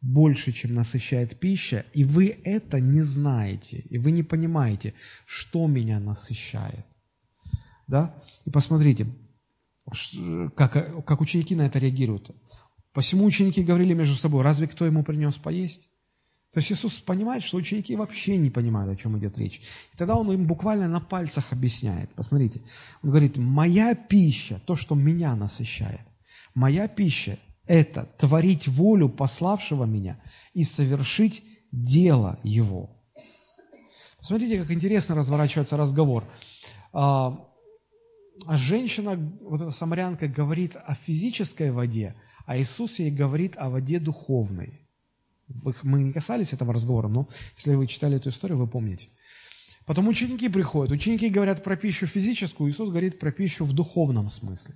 [0.00, 4.94] больше, чем насыщает пища, и вы это не знаете, и вы не понимаете,
[5.26, 6.86] что меня насыщает.
[7.86, 8.22] Да?
[8.44, 9.06] И посмотрите,
[10.54, 12.30] как, как ученики на это реагируют.
[12.92, 15.88] Посему ученики говорили между собой, разве кто ему принес поесть?
[16.56, 19.60] То есть Иисус понимает, что ученики вообще не понимают, о чем идет речь.
[19.92, 22.08] И тогда Он им буквально на пальцах объясняет.
[22.14, 22.62] Посмотрите,
[23.02, 26.00] Он говорит, моя пища, то, что меня насыщает,
[26.54, 30.18] моя пища– это творить волю пославшего меня
[30.54, 32.88] и совершить дело Его.
[34.18, 36.24] Посмотрите, как интересно разворачивается разговор.
[36.94, 37.38] А,
[38.48, 42.14] женщина, вот эта самарянка, говорит о физической воде,
[42.46, 44.85] а Иисус ей говорит о воде духовной.
[45.82, 49.08] Мы не касались этого разговора, но если вы читали эту историю, вы помните.
[49.86, 54.74] Потом ученики приходят, ученики говорят про пищу физическую, Иисус говорит про пищу в духовном смысле.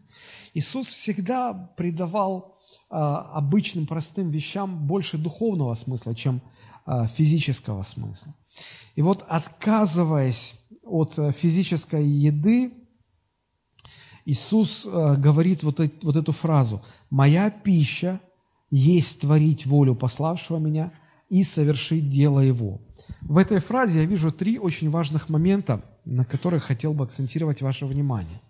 [0.54, 2.58] Иисус всегда придавал
[2.88, 6.40] а, обычным простым вещам больше духовного смысла, чем
[6.86, 8.34] а, физического смысла.
[8.94, 10.54] И вот отказываясь
[10.84, 12.72] от а, физической еды,
[14.26, 18.20] Иисус э, говорит вот, вот эту фразу «Моя пища
[18.70, 20.92] есть творить волю пославшего меня
[21.28, 22.80] и совершить дело Его».
[23.22, 27.86] В этой фразе я вижу три очень важных момента, на которых хотел бы акцентировать ваше
[27.86, 28.40] внимание.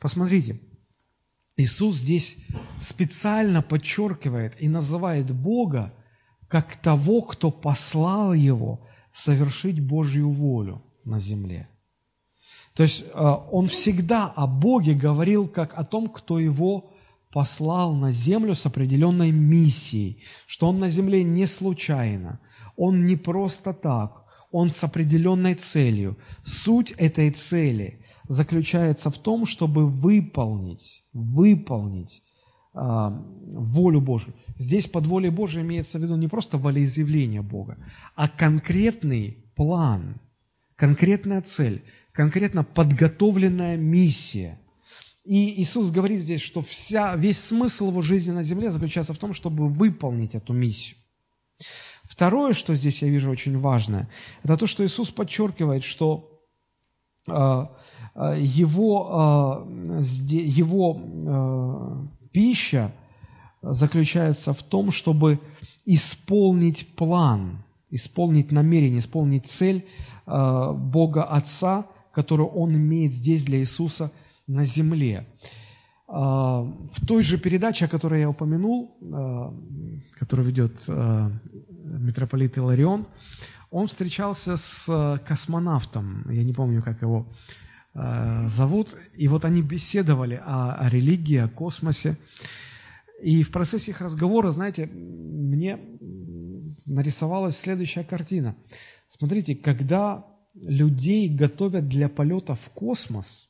[0.00, 0.60] Посмотрите,
[1.56, 2.38] Иисус здесь
[2.80, 5.92] специально подчеркивает и называет Бога
[6.48, 11.68] как того, кто послал Его совершить Божью волю на земле–
[12.74, 16.90] то есть э, он всегда о Боге говорил как о том, кто его
[17.34, 22.38] послал на землю с определенной миссией, что он на земле не случайно,
[22.76, 24.22] он не просто так,
[24.52, 26.16] он с определенной целью.
[26.44, 32.22] Суть этой цели заключается в том, чтобы выполнить, выполнить
[32.72, 34.34] э, волю Божию.
[34.56, 37.78] Здесь под волей Божией имеется в виду не просто волеизъявление Бога,
[38.14, 40.20] а конкретный план,
[40.76, 41.82] конкретная цель–
[42.12, 44.60] конкретно подготовленная миссия.
[45.24, 49.32] И Иисус говорит здесь, что вся, весь смысл его жизни на земле заключается в том,
[49.32, 50.98] чтобы выполнить эту миссию.
[52.04, 54.08] Второе, что здесь я вижу очень важное,
[54.42, 56.42] это то, что Иисус подчеркивает, что
[57.26, 57.66] э,
[58.14, 62.92] э, его, э, его пища
[63.62, 65.40] заключается в том, чтобы
[65.86, 69.86] исполнить план, исполнить намерение, исполнить цель
[70.26, 74.10] Бога Отца которую Он имеет здесь для Иисуса
[74.46, 75.26] на земле.
[76.06, 79.54] А, в той же передаче, о которой я упомянул, а,
[80.18, 81.30] которую ведет а,
[81.82, 83.06] митрополит Иларион,
[83.70, 87.26] он встречался с космонавтом, я не помню, как его
[88.46, 92.16] зовут, и вот они беседовали о, о религии, о космосе.
[93.22, 95.78] И в процессе их разговора, знаете, мне
[96.84, 98.56] нарисовалась следующая картина.
[99.06, 103.48] Смотрите, когда людей готовят для полета в космос,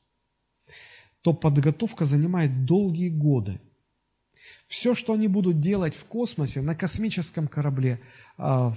[1.25, 3.59] то подготовка занимает долгие годы.
[4.67, 7.99] Все, что они будут делать в космосе, на космическом корабле,
[8.37, 8.71] а,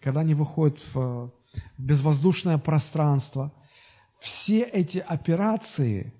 [0.00, 1.32] когда они выходят в
[1.76, 3.52] безвоздушное пространство,
[4.20, 6.14] все эти операции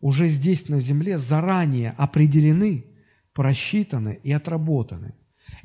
[0.00, 2.84] уже здесь на Земле заранее определены,
[3.32, 5.16] просчитаны и отработаны.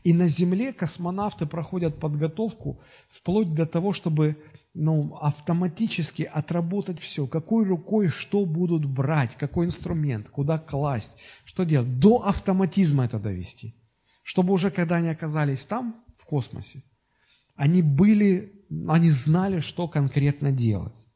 [0.03, 4.35] И на Земле космонавты проходят подготовку вплоть до того, чтобы
[4.79, 11.99] ну, автоматически отработать все, какой рукой что будут брать, какой инструмент, куда класть, что делать,
[11.99, 13.75] до автоматизма это довести.
[14.21, 16.83] Чтобы уже, когда они оказались там, в космосе,
[17.55, 18.53] они были,
[18.87, 21.07] они знали, что конкретно делать.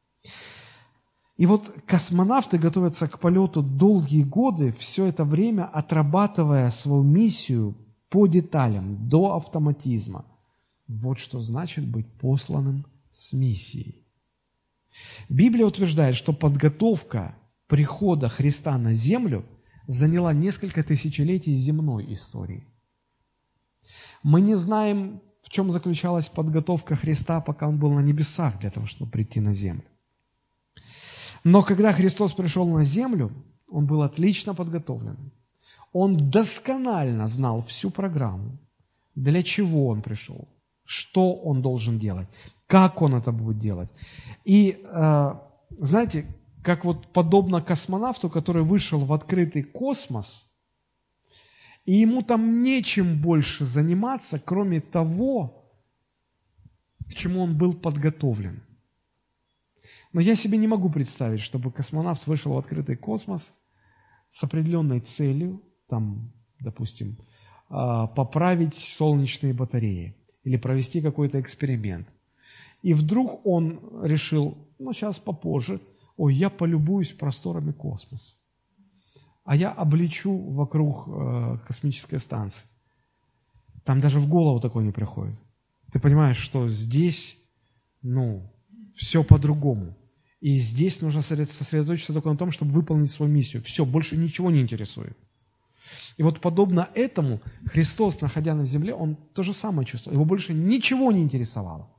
[1.36, 7.76] И вот космонавты готовятся к полету долгие годы, все это время отрабатывая свою миссию
[8.08, 10.24] по деталям, до автоматизма.
[10.88, 14.04] Вот что значит быть посланным с миссией.
[15.28, 17.36] Библия утверждает, что подготовка
[17.66, 19.44] прихода Христа на землю
[19.86, 22.66] заняла несколько тысячелетий земной истории.
[24.22, 28.86] Мы не знаем, в чем заключалась подготовка Христа, пока Он был на небесах, для того,
[28.86, 29.84] чтобы прийти на землю.
[31.44, 33.32] Но когда Христос пришел на землю,
[33.68, 35.32] Он был отлично подготовлен.
[35.92, 38.58] Он досконально знал всю программу,
[39.14, 40.48] для чего он пришел,
[40.84, 42.28] что он должен делать,
[42.66, 43.92] как он это будет делать.
[44.44, 45.34] И, э,
[45.78, 46.26] знаете,
[46.62, 50.48] как вот подобно космонавту, который вышел в открытый космос,
[51.84, 55.72] и ему там нечем больше заниматься, кроме того,
[57.08, 58.62] к чему он был подготовлен.
[60.12, 63.54] Но я себе не могу представить, чтобы космонавт вышел в открытый космос
[64.30, 67.18] с определенной целью, там, допустим,
[67.68, 72.08] а, поправить солнечные батареи или провести какой-то эксперимент.
[72.82, 75.80] И вдруг он решил, ну, сейчас попозже,
[76.16, 78.36] ой, я полюбуюсь просторами космоса,
[79.44, 82.66] а я облечу вокруг э, космической станции.
[83.84, 85.38] Там даже в голову такое не приходит.
[85.92, 87.38] Ты понимаешь, что здесь,
[88.02, 88.52] ну,
[88.96, 89.96] все по-другому.
[90.40, 93.62] И здесь нужно сосредоточиться только на том, чтобы выполнить свою миссию.
[93.62, 95.16] Все, больше ничего не интересует.
[96.16, 100.16] И вот подобно этому Христос, находя на земле, Он то же самое чувствовал.
[100.16, 101.91] Его больше ничего не интересовало.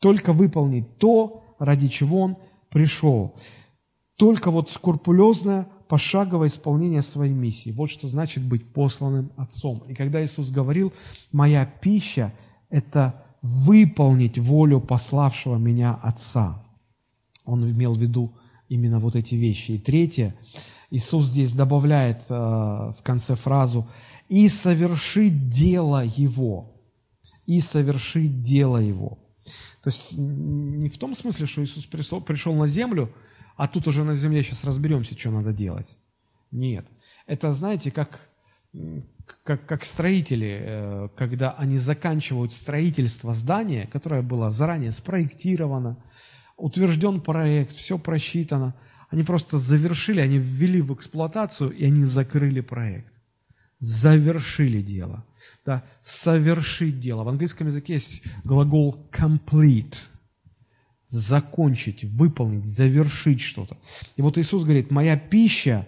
[0.00, 2.36] Только выполнить то, ради чего Он
[2.70, 3.34] пришел.
[4.16, 7.70] Только вот скрупулезное, пошаговое исполнение своей миссии.
[7.70, 9.84] Вот что значит быть посланным Отцом.
[9.88, 10.92] И когда Иисус говорил,
[11.32, 12.32] «Моя пища–
[12.70, 16.62] это выполнить волю пославшего меня Отца»,
[17.44, 18.32] Он имел в виду
[18.68, 19.72] именно вот эти вещи.
[19.72, 20.34] И третье–
[20.90, 23.88] Иисус здесь добавляет э, в конце фразу
[24.28, 26.72] «и совершить дело Его».
[27.46, 29.18] «И совершить дело Его».
[29.86, 33.08] То есть не в том смысле, что Иисус пришел, пришел на землю,
[33.54, 35.86] а тут уже на земле сейчас разберемся, что надо делать.
[36.50, 36.84] Нет.
[37.28, 38.28] Это, знаете, как,
[39.44, 45.96] как, как строители, э, когда они заканчивают строительство здания, которое было заранее спроектировано,
[46.56, 48.74] утвержден проект, все просчитано–
[49.10, 53.12] они просто завершили, они ввели в эксплуатацию, и они закрыли проект.
[53.78, 55.24] Завершили дело.
[55.64, 57.24] Да, совершить дело.
[57.24, 59.96] В английском языке есть глагол complete.
[61.08, 63.76] Закончить, выполнить, завершить что-то.
[64.16, 65.86] И вот Иисус говорит, моя пища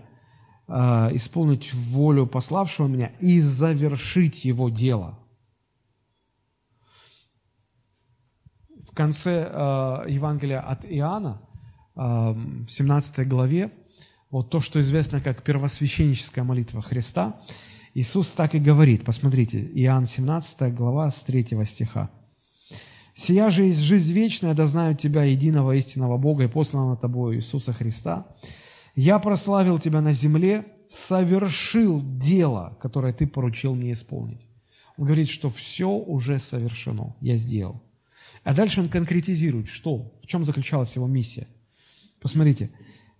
[0.68, 0.72] э,
[1.12, 5.18] исполнить волю пославшего меня и завершить его дело.
[8.86, 11.42] В конце э, Евангелия от Иоанна
[11.98, 13.72] в 17 главе,
[14.30, 17.40] вот то, что известно как первосвященническая молитва Христа,
[17.98, 22.10] Иисус так и говорит, посмотрите, Иоанн 17 глава с 3 стиха.
[23.12, 27.72] «Сия же есть жизнь вечная, да знают Тебя, единого истинного Бога и посланного Тобою Иисуса
[27.72, 28.28] Христа.
[28.94, 34.46] Я прославил Тебя на земле, совершил дело, которое Ты поручил мне исполнить».
[34.96, 37.82] Он говорит, что все уже совершено, я сделал.
[38.44, 41.48] А дальше он конкретизирует, что, в чем заключалась его миссия–
[42.20, 42.70] Посмотрите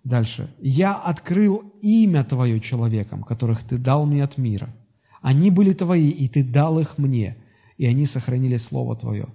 [0.03, 0.53] дальше.
[0.59, 4.75] «Я открыл имя Твое человекам, которых Ты дал мне от мира.
[5.21, 7.37] Они были Твои, и Ты дал их мне,
[7.77, 9.27] и они сохранили Слово Твое.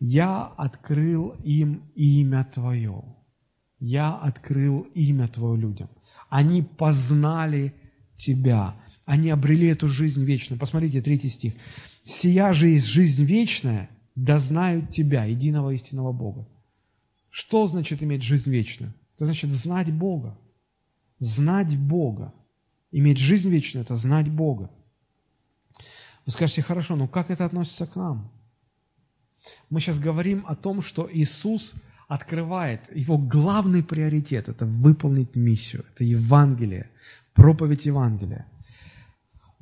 [0.00, 3.02] Я открыл им имя Твое.
[3.78, 5.90] Я открыл имя Твое людям.
[6.28, 7.74] Они познали
[8.16, 8.76] Тебя.
[9.04, 10.58] Они обрели эту жизнь вечную.
[10.58, 11.54] Посмотрите, третий стих.
[12.04, 16.48] «Сия же есть жизнь вечная, да знают Тебя, единого истинного Бога».
[17.30, 18.94] Что значит иметь жизнь вечную?
[19.22, 20.36] Это значит знать Бога.
[21.20, 22.34] Знать Бога.
[22.90, 24.68] Иметь жизнь вечную– это знать Бога.
[26.26, 28.32] Вы скажете, хорошо, но как это относится к нам?
[29.70, 31.76] Мы сейчас говорим о том, что Иисус
[32.08, 36.90] открывает, его главный приоритет– это выполнить миссию, это Евангелие,
[37.32, 38.48] проповедь Евангелия.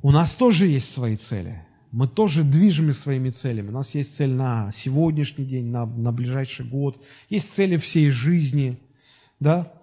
[0.01, 1.63] У нас тоже есть свои цели.
[1.91, 3.69] Мы тоже движемы своими целями.
[3.69, 6.99] У нас есть цель на сегодняшний день, на, на ближайший год.
[7.29, 8.79] Есть цели всей жизни–
[9.41, 9.73] да?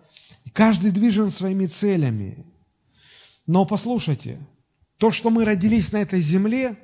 [0.54, 2.46] каждый движен своими целями.
[3.46, 4.38] Но послушайте,
[4.96, 6.76] то, что мы родились на этой земле,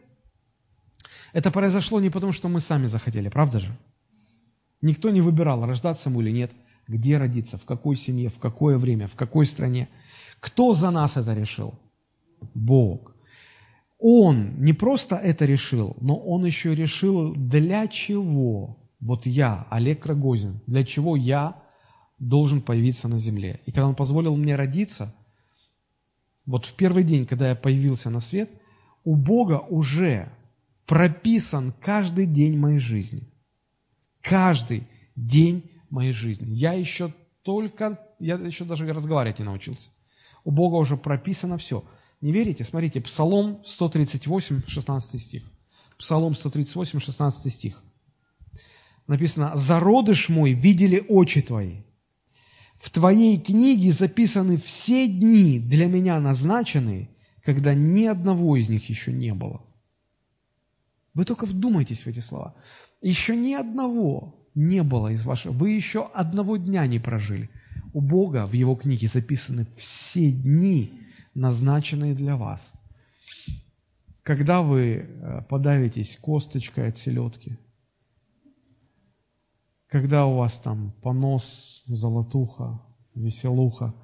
[1.32, 3.76] это произошло не потому, что мы сами захотели, правда же?
[4.82, 6.52] Никто не выбирал, рождаться ему или нет,
[6.86, 9.88] где родиться, в какой семье, в какое время, в какой стране.
[10.40, 11.74] Кто за нас это решил?
[12.54, 13.14] Бог.
[13.98, 20.60] Он не просто это решил, но он еще решил, для чего вот я, Олег Рогозин,
[20.66, 21.63] для чего я
[22.28, 23.60] должен появиться на земле.
[23.66, 25.14] И когда Он позволил мне родиться,
[26.46, 28.50] вот в первый день, когда я появился на свет,
[29.04, 30.28] у Бога уже
[30.86, 33.28] прописан каждый день моей жизни.
[34.20, 36.46] Каждый день моей жизни.
[36.50, 37.12] Я еще
[37.42, 39.90] только, я еще даже разговаривать не научился.
[40.44, 41.84] У Бога уже прописано все.
[42.20, 42.64] Не верите?
[42.64, 45.42] Смотрите, Псалом 138, 16 стих.
[45.98, 47.82] Псалом 138, 16 стих.
[49.06, 51.82] Написано, «Зародыш мой видели очи твои,
[52.84, 57.08] в твоей книге записаны все дни для меня назначенные,
[57.42, 59.62] когда ни одного из них еще не было.
[61.14, 62.54] Вы только вдумайтесь в эти слова.
[63.00, 65.54] Еще ни одного не было из вашего.
[65.54, 67.48] Вы еще одного дня не прожили.
[67.94, 70.92] У Бога в Его книге записаны все дни,
[71.32, 72.74] назначенные для вас.
[74.22, 77.56] Когда вы э, подавитесь косточкой от селедки,
[79.94, 82.82] когда у вас там понос, золотуха,
[83.14, 83.94] веселуха,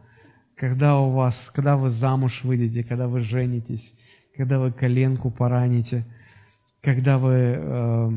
[0.55, 3.97] когда у вас, когда вы замуж выйдете, когда вы женитесь,
[4.37, 6.07] когда вы коленку пораните,
[6.81, 8.11] когда вы э,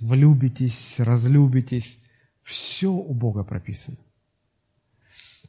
[0.00, 1.98] влюбитесь, разлюбитесь,
[2.42, 3.96] все у Бога прописано.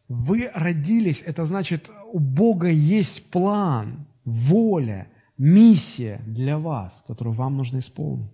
[0.07, 7.80] Вы родились, это значит, у Бога есть план, воля, миссия для вас, которую вам нужно
[7.80, 8.32] исполнить.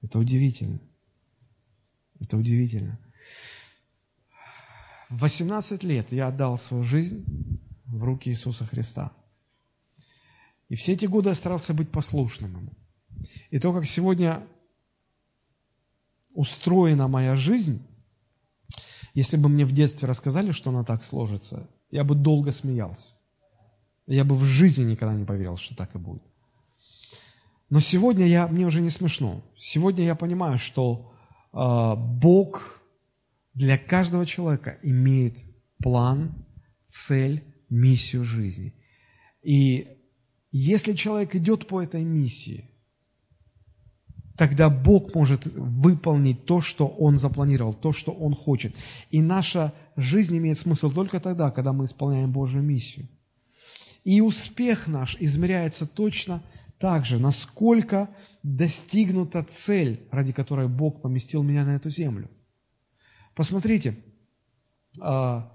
[0.00, 0.80] Это удивительно.
[2.24, 2.98] Это удивительно.
[5.08, 7.26] В 18 лет я отдал свою жизнь
[7.86, 9.12] в руки Иисуса Христа.
[10.68, 12.72] И все эти годы я старался быть послушным Ему.
[13.50, 14.42] И то, как сегодня
[16.32, 17.86] устроена моя жизнь,
[19.12, 23.14] если бы мне в детстве рассказали, что она так сложится, я бы долго смеялся.
[24.06, 26.22] Я бы в жизни никогда не поверил, что так и будет.
[27.68, 29.42] Но сегодня я, мне уже не смешно.
[29.56, 31.11] Сегодня я понимаю, что
[31.52, 32.82] Бог
[33.54, 35.36] для каждого человека имеет
[35.78, 36.46] план,
[36.86, 38.74] цель, миссию жизни.
[39.42, 39.98] И
[40.50, 42.70] если человек идет по этой миссии,
[44.36, 48.74] тогда Бог может выполнить то, что Он запланировал, то, что Он хочет.
[49.10, 53.08] И наша жизнь имеет смысл только тогда, когда мы исполняем Божью миссию.
[54.04, 56.42] И успех наш измеряется точно
[56.82, 58.08] так же, насколько
[58.42, 62.28] достигнута цель, ради которой Бог поместил меня на эту землю.
[63.36, 63.94] Посмотрите,
[65.00, 65.52] а,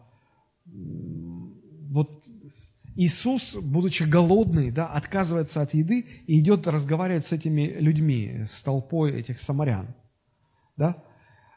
[0.66, 2.24] вот
[2.96, 9.12] Иисус, будучи голодный, да, отказывается от еды и идет разговаривать с этими людьми, с толпой
[9.12, 9.94] этих самарян.
[10.78, 11.04] Да?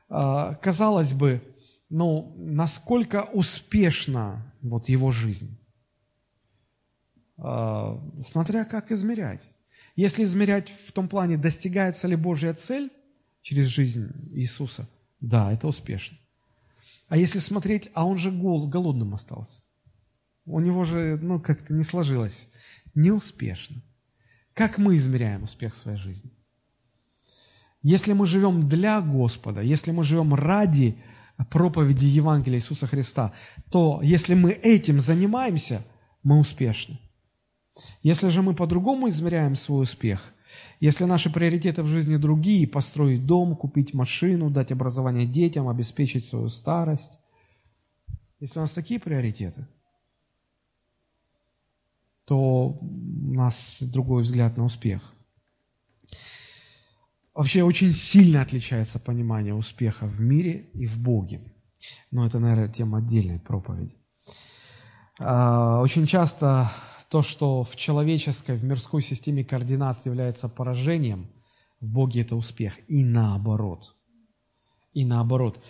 [0.09, 1.41] А, казалось бы,
[1.89, 5.61] ну, насколько успешна вот его жизнь.
[7.39, 9.49] А, смотря как измерять.
[9.97, 12.91] Если измерять в том плане, достигается ли Божья цель
[13.43, 14.89] через жизнь Иисуса,
[15.21, 16.17] да, это успешно.
[17.09, 19.63] А если смотреть, а он же гол, голодным остался.
[20.45, 22.49] У него же, ну, как-то не сложилось.
[22.95, 23.83] Неуспешно.
[24.55, 26.31] Как мы измеряем успех своей жизни?
[27.83, 31.03] Если мы живем для Господа, если мы живем ради
[31.51, 33.33] проповеди Евангелия Иисуса Христа,
[33.71, 35.83] то если мы этим занимаемся,
[36.23, 36.99] мы успешны.
[38.03, 40.35] Если же мы по-другому измеряем свой успех,
[40.81, 46.49] если наши приоритеты в жизни другие, построить дом, купить машину, дать образование детям, обеспечить свою
[46.49, 47.19] старость,
[48.41, 49.67] если у нас такие приоритеты,
[52.25, 55.15] то у нас другой взгляд на успех.
[57.35, 61.41] Вообще очень сильно отличается понимание успеха в мире и в Боге.
[62.11, 63.97] Но это, наверное, тема отдельной проповеди.
[65.19, 66.71] А, очень часто
[67.11, 71.29] то, что в человеческой, в мирской системе координат является поражением,
[71.81, 72.75] в Боге это успех.
[72.89, 73.97] И наоборот.
[74.93, 75.61] И наоборот.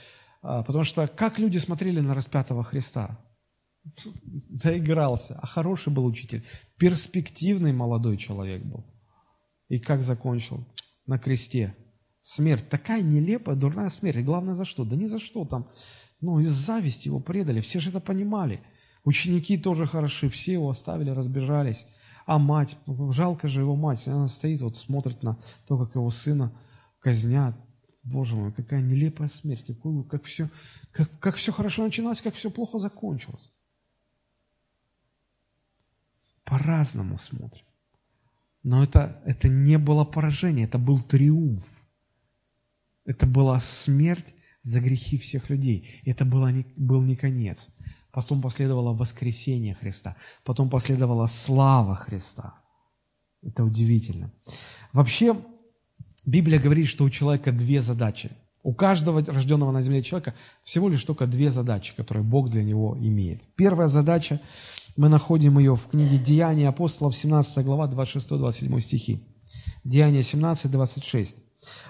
[0.42, 3.18] А, потому что как люди смотрели на распятого Христа?
[4.22, 5.38] Доигрался.
[5.40, 6.44] А хороший был учитель.
[6.76, 8.84] Перспективный молодой человек был.
[9.68, 10.66] И как закончил?
[11.06, 11.74] На кресте.
[12.20, 12.68] Смерть.
[12.68, 14.18] Такая нелепая, дурная смерть.
[14.18, 14.84] И главное, за что?
[14.84, 15.70] Да не за что там.
[16.20, 17.62] Ну, из зависти его предали.
[17.62, 18.62] Все же это понимали.
[19.04, 21.86] Ученики тоже хороши, все его оставили, разбежались.
[22.26, 22.76] А мать,
[23.10, 26.52] жалко же его мать, она стоит, вот смотрит на то, как его сына
[27.00, 27.56] казнят.
[28.02, 30.48] Боже мой, какая нелепая смерть, какую, как, все,
[30.92, 33.52] как, как все хорошо начиналось, как все плохо закончилось.
[36.44, 37.64] По-разному смотрим.
[38.62, 41.66] Но это, это не было поражение, это был триумф.
[43.04, 46.00] Это была смерть за грехи всех людей.
[46.04, 47.70] Это было не, был не конец.
[48.12, 50.16] Потом последовало воскресение Христа.
[50.44, 52.54] Потом последовала слава Христа.
[53.42, 54.32] Это удивительно.
[54.92, 55.36] Вообще,
[56.26, 58.30] Библия говорит, что у человека две задачи.
[58.62, 60.34] У каждого рожденного на земле человека
[60.64, 63.40] всего лишь только две задачи, которые Бог для него имеет.
[63.56, 64.40] Первая задача,
[64.96, 69.26] мы находим ее в книге Деяния апостолов, 17 глава, 26-27 стихи.
[69.82, 71.36] Деяния 17, 26.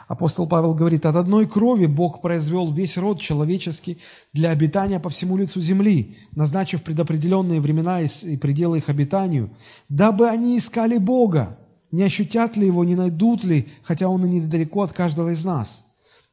[0.08, 3.98] Апостол Павел говорит, от одной крови Бог произвел весь род человеческий
[4.32, 9.50] для обитания по всему лицу земли, назначив предопределенные времена и пределы их обитанию,
[9.88, 11.58] дабы они искали Бога,
[11.92, 15.84] не ощутят ли Его, не найдут ли, хотя Он и недалеко от каждого из нас.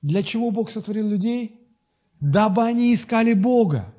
[0.01, 1.61] Для чего Бог сотворил людей?
[2.19, 3.93] Дабы они искали Бога.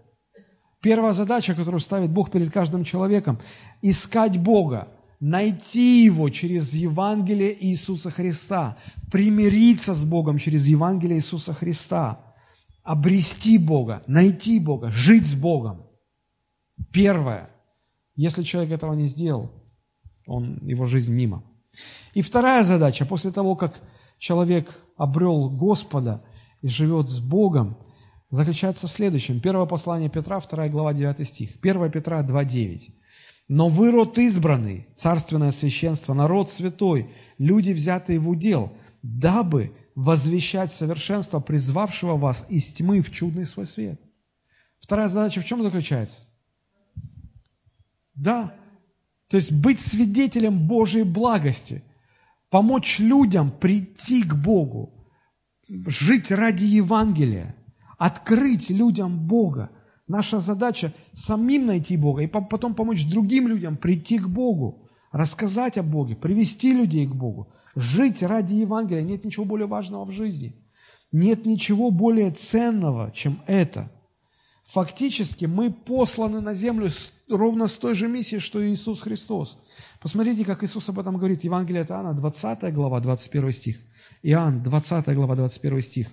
[0.81, 3.39] Первая задача, которую ставит Бог перед каждым человеком–
[3.83, 4.89] искать Бога
[5.21, 8.77] найти Его через Евангелие Иисуса Христа,
[9.11, 12.35] примириться с Богом через Евангелие Иисуса Христа,
[12.83, 15.87] обрести Бога, найти Бога, жить с Богом.
[16.93, 17.51] Первое.
[18.15, 19.51] Если человек этого не сделал,
[20.27, 21.45] он, его жизнь мимо.
[22.15, 23.81] И вторая задача, после того, как
[24.19, 26.25] человек обрел Господа,
[26.63, 27.77] и живет с Богом,
[28.31, 29.41] заключается в следующем.
[29.41, 31.57] Первое послание Петра, 2 глава, 9 стих.
[31.63, 32.93] 1 Петра 2,9.
[33.49, 38.73] «Но вы род избранный, царственное священство, народ святой, люди, взятые в удел,
[39.03, 44.01] дабы возвещать совершенство призвавшего вас из тьмы в чудный свой свет».
[44.79, 46.23] Вторая задача в чем заключается?
[48.15, 48.55] Да,
[49.29, 51.83] то есть быть свидетелем Божьей благости,
[52.51, 55.07] помочь людям прийти к Богу,
[55.69, 57.55] жить ради Евангелия,
[57.99, 59.71] открыть людям Бога.
[60.09, 65.83] Наша задача самим найти Бога и потом помочь другим людям прийти к Богу, рассказать о
[65.83, 69.03] Боге, привести людей к Богу, жить ради Евангелия.
[69.03, 70.57] Нет ничего более важного в жизни.
[71.13, 73.91] Нет ничего более ценного, чем это.
[74.67, 76.91] Фактически мы посланы на землю
[77.29, 79.59] ровно с той же миссией, что и Иисус Христос.
[80.01, 81.45] Посмотрите, как Иисус об этом говорит.
[81.45, 83.79] Евангелие от Иоанна, 20 глава, 21 стих.
[84.23, 86.09] Иоанн, 20 глава, 21 стих.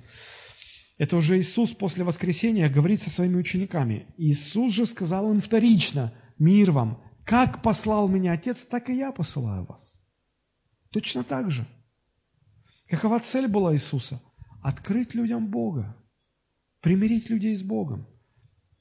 [0.97, 4.07] Это уже Иисус после воскресения говорит со своими учениками.
[4.17, 9.65] Иисус же сказал им вторично, мир вам, как послал меня Отец, так и я посылаю
[9.65, 9.99] вас.
[10.91, 11.67] Точно так же.
[12.87, 14.21] Какова цель была Иисуса?
[14.61, 15.97] Открыть людям Бога,
[16.81, 18.07] примирить людей с Богом.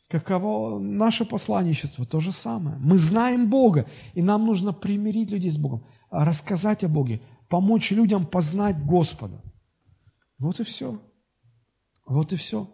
[0.09, 2.07] Каково наше посланничество?
[2.07, 2.77] То же самое.
[2.77, 8.25] Мы знаем Бога, и нам нужно примирить людей с Богом, рассказать о Боге, помочь людям
[8.27, 9.43] познать Господа.
[10.39, 11.01] Вот и все.
[12.05, 12.71] Вот и все.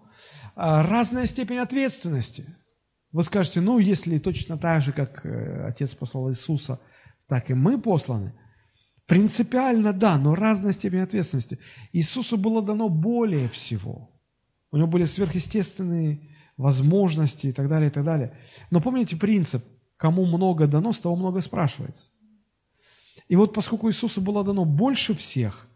[0.54, 2.56] А, разная степень ответственности.
[3.12, 6.80] Вы скажете, ну, если точно так же, как э, Отец послал Иисуса,
[7.26, 8.34] так и мы посланы.
[9.06, 11.58] Принципиально да, но разная степень ответственности.
[11.92, 14.10] Иисусу было дано более всего.
[14.70, 18.36] У него были сверхъестественные возможности и так далее, и так далее.
[18.70, 19.64] Но помните принцип,
[19.96, 22.08] кому много дано, с того много спрашивается.
[23.28, 25.69] И вот поскольку Иисусу было дано больше всех,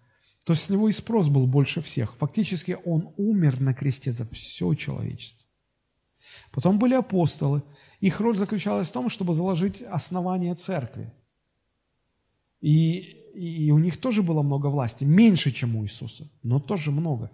[0.45, 2.15] то с него и спрос был больше всех.
[2.17, 5.49] Фактически он умер на кресте за все человечество.
[6.53, 7.63] Потом были апостолы.
[8.01, 11.13] Их роль заключалась в том, чтобы заложить основание церкви.
[12.61, 12.99] И,
[13.35, 17.31] и у них тоже было много власти, меньше, чем у Иисуса, но тоже много.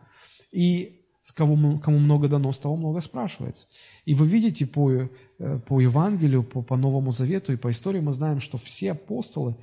[0.53, 3.69] И с кого, кому много дано, с того много спрашивается.
[4.05, 5.09] И вы видите по, э,
[5.39, 9.57] по Евангелию, по, по Новому Завету и по истории мы знаем, что все апостолы,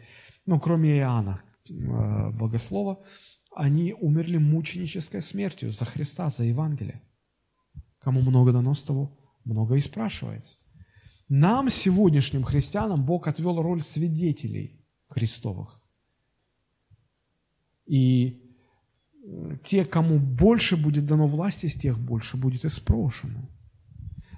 [0.46, 3.00] ну, кроме Иоанна, э, богослова,
[3.58, 7.02] они умерли мученической смертью за Христа, за Евангелие.
[8.00, 10.60] Кому много дано, с того много и спрашивается.
[11.28, 15.82] Нам, сегодняшним христианам, Бог отвел роль свидетелей Христовых.
[17.88, 18.44] И
[19.64, 23.50] те, кому больше будет дано власти, с тех больше будет и спрошено.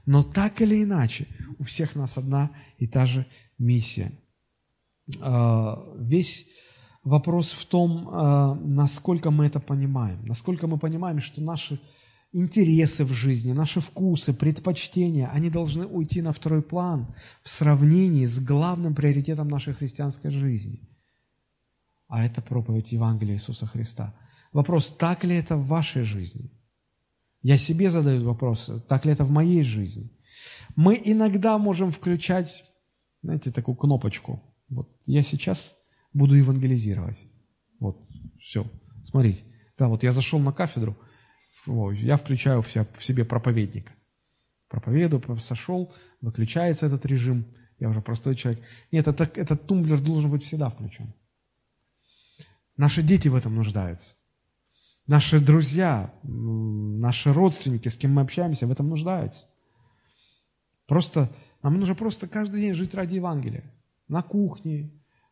[0.05, 1.27] Но так или иначе,
[1.59, 3.25] у всех нас одна и та же
[3.57, 4.13] миссия.
[5.19, 6.47] А, весь
[7.03, 11.79] вопрос в том, а, насколько мы это понимаем, насколько мы понимаем, что наши
[12.31, 17.07] интересы в жизни, наши вкусы, предпочтения, они должны уйти на второй план
[17.43, 20.79] в сравнении с главным приоритетом нашей христианской жизни.
[22.07, 24.13] А это проповедь Евангелия Иисуса Христа–
[24.51, 26.49] Вопрос, так ли это в вашей жизни?
[27.41, 30.11] Я себе задаю вопрос, так ли это в моей жизни?
[30.75, 32.65] Мы иногда можем включать,
[33.21, 34.41] знаете, такую кнопочку.
[34.69, 35.75] Вот я сейчас
[36.13, 37.17] буду евангелизировать.
[37.79, 37.97] Вот,
[38.39, 38.65] все.
[39.03, 39.43] Смотрите.
[39.77, 40.97] Да, вот я зашел на кафедру,
[41.65, 43.93] я включаю в себе проповедника.
[44.67, 47.45] Проповедую, сошел, выключается этот режим,
[47.79, 48.63] я уже простой человек.
[48.91, 51.13] Нет, это, этот тумблер должен быть всегда включен.
[52.75, 54.15] Наши дети в этом нуждаются.
[55.07, 59.47] Наши друзья, наши родственники, с кем мы общаемся, в этом нуждаются.
[60.85, 61.31] Просто,
[61.63, 63.63] нам нужно просто каждый день жить ради Евангелия.
[64.07, 64.91] На кухне,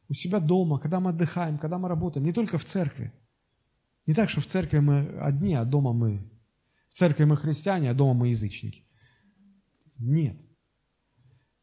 [0.09, 3.11] у себя дома, когда мы отдыхаем, когда мы работаем, не только в церкви.
[4.05, 6.31] Не так, что в церкви мы одни, а дома мы...
[6.89, 8.83] В церкви мы христиане, а дома мы язычники.
[9.99, 10.37] Нет.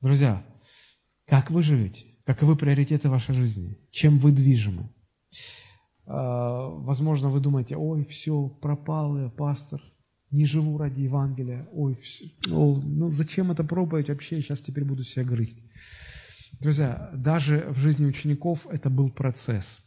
[0.00, 0.44] Друзья,
[1.26, 2.06] как вы живете?
[2.24, 3.78] Каковы приоритеты вашей жизни?
[3.90, 4.90] Чем вы движимы?
[6.06, 9.80] А, возможно, вы думаете, ой, все, пропал я, пастор,
[10.30, 15.04] не живу ради Евангелия, ой, все, ну, ну зачем это проповедь вообще, сейчас теперь буду
[15.04, 15.64] себя грызть.
[16.60, 19.82] Друзья, даже в жизни учеников это был процесс.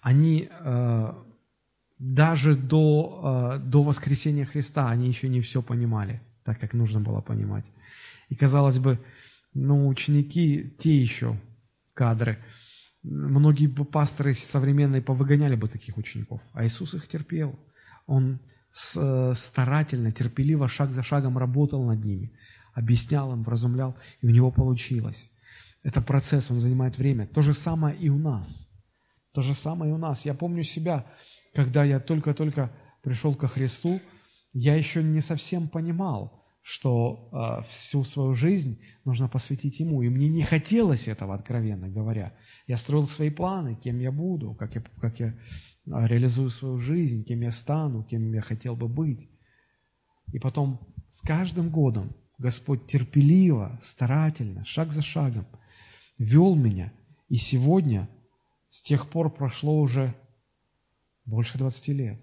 [0.00, 1.22] Они а,
[1.98, 7.20] даже до, а, до воскресения Христа, они еще не все понимали, так как нужно было
[7.20, 7.70] понимать.
[8.28, 8.98] И казалось бы,
[9.54, 11.40] ну, ученики те еще
[11.94, 12.38] кадры–
[13.04, 17.54] Многие пасторы современные повыгоняли бы таких учеников, а Иисус их терпел.
[18.06, 18.40] Он
[18.72, 22.32] старательно, терпеливо, шаг за шагом работал над ними,
[22.74, 25.30] объяснял им, вразумлял, и у него получилось.
[25.82, 27.26] Это процесс, он занимает время.
[27.26, 28.68] То же самое и у нас.
[29.32, 30.24] То же самое и у нас.
[30.24, 31.06] Я помню себя,
[31.54, 32.70] когда я только-только
[33.02, 34.00] пришел ко Христу,
[34.52, 40.00] я еще не совсем понимал, что э, всю свою жизнь нужно посвятить Ему.
[40.02, 42.34] И мне не хотелось этого, откровенно говоря.
[42.66, 45.34] Я строил свои планы, кем я буду, как я, как я
[45.92, 49.28] а, реализую свою жизнь, кем я стану, кем я хотел бы быть.
[50.32, 50.80] И потом
[51.10, 55.46] с каждым годом Господь терпеливо, старательно, шаг за шагом
[56.18, 56.92] вел меня.
[57.28, 58.08] И сегодня,
[58.68, 60.14] с тех пор прошло уже
[61.24, 62.20] больше 20 лет.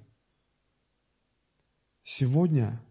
[2.04, 2.82] Сегодня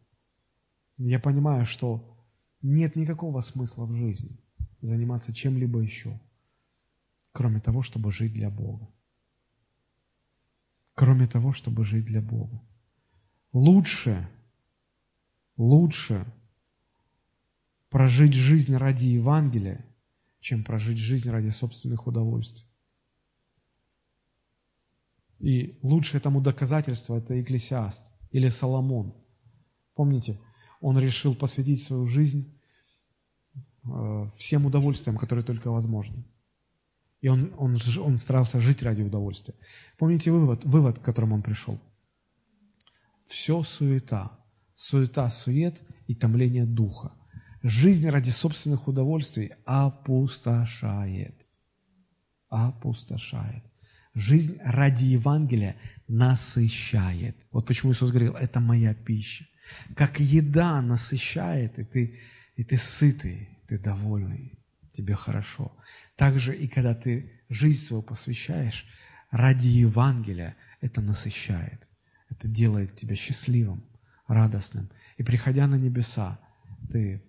[0.97, 2.19] я понимаю, что
[2.63, 4.39] нет никакого смысла в жизни
[4.81, 6.19] заниматься чем-либо еще,
[7.33, 8.89] кроме того, чтобы жить для Бога.
[10.95, 12.63] Кроме того, чтобы жить для Бога.
[13.53, 14.29] Лучше,
[15.57, 16.27] лучше
[17.91, 19.85] прожить жизнь ради Евангелия,
[20.41, 22.67] чем прожить жизнь ради собственных удовольствий.
[25.39, 29.15] И лучшее тому доказательство– это Экклесиаст или Соломон.
[29.95, 30.39] Помните,
[30.81, 32.59] он решил посвятить свою жизнь
[33.85, 36.25] э, всем удовольствиям, которые только возможны.
[37.21, 39.55] И он, он, он старался жить ради удовольствия.
[39.99, 41.79] Помните вывод, вывод, к которому он пришел?
[43.27, 44.39] Все суета.
[44.75, 47.13] Суета, сует и томление духа.
[47.63, 51.35] Жизнь ради собственных удовольствий опустошает.
[52.49, 53.63] Опустошает.
[54.15, 55.77] Жизнь ради Евангелия
[56.09, 57.37] насыщает.
[57.53, 59.47] Вот почему Иисус говорил, это моя пища.
[59.95, 62.19] Как еда насыщает, и ты,
[62.57, 64.59] и ты сытый, ты довольный,
[64.93, 65.77] тебе хорошо.
[66.17, 68.87] Так же и когда ты жизнь свою посвящаешь
[69.31, 71.89] ради Евангелия, это насыщает.
[72.31, 73.85] Это делает тебя счастливым,
[74.27, 74.91] радостным.
[75.19, 76.41] И приходя на небеса,
[76.91, 77.23] ты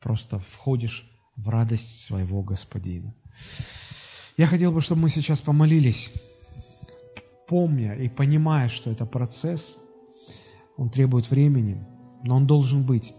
[0.00, 3.14] просто входишь в радость своего Господина.
[4.36, 6.12] Я хотел бы, чтобы мы сейчас помолились,
[7.48, 9.78] помня и понимая, что это процесс,
[10.76, 11.84] он требует времени,
[12.22, 13.14] но он должен быть.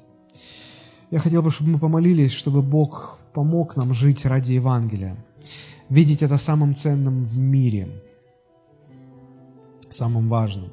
[1.12, 5.18] Я хотел бы, чтобы мы помолились, чтобы Бог помог нам жить ради Евангелия,
[5.90, 8.02] видеть это самым ценным в мире,
[9.90, 10.72] самым важным.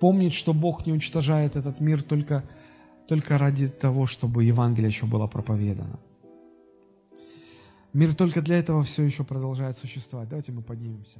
[0.00, 2.44] Помнить, что Бог не уничтожает этот мир только,
[3.10, 5.98] только ради того, чтобы Евангелие еще было проповедано.
[7.92, 10.28] Мир только для этого все еще продолжает существовать.
[10.28, 11.18] Давайте мы поднимемся.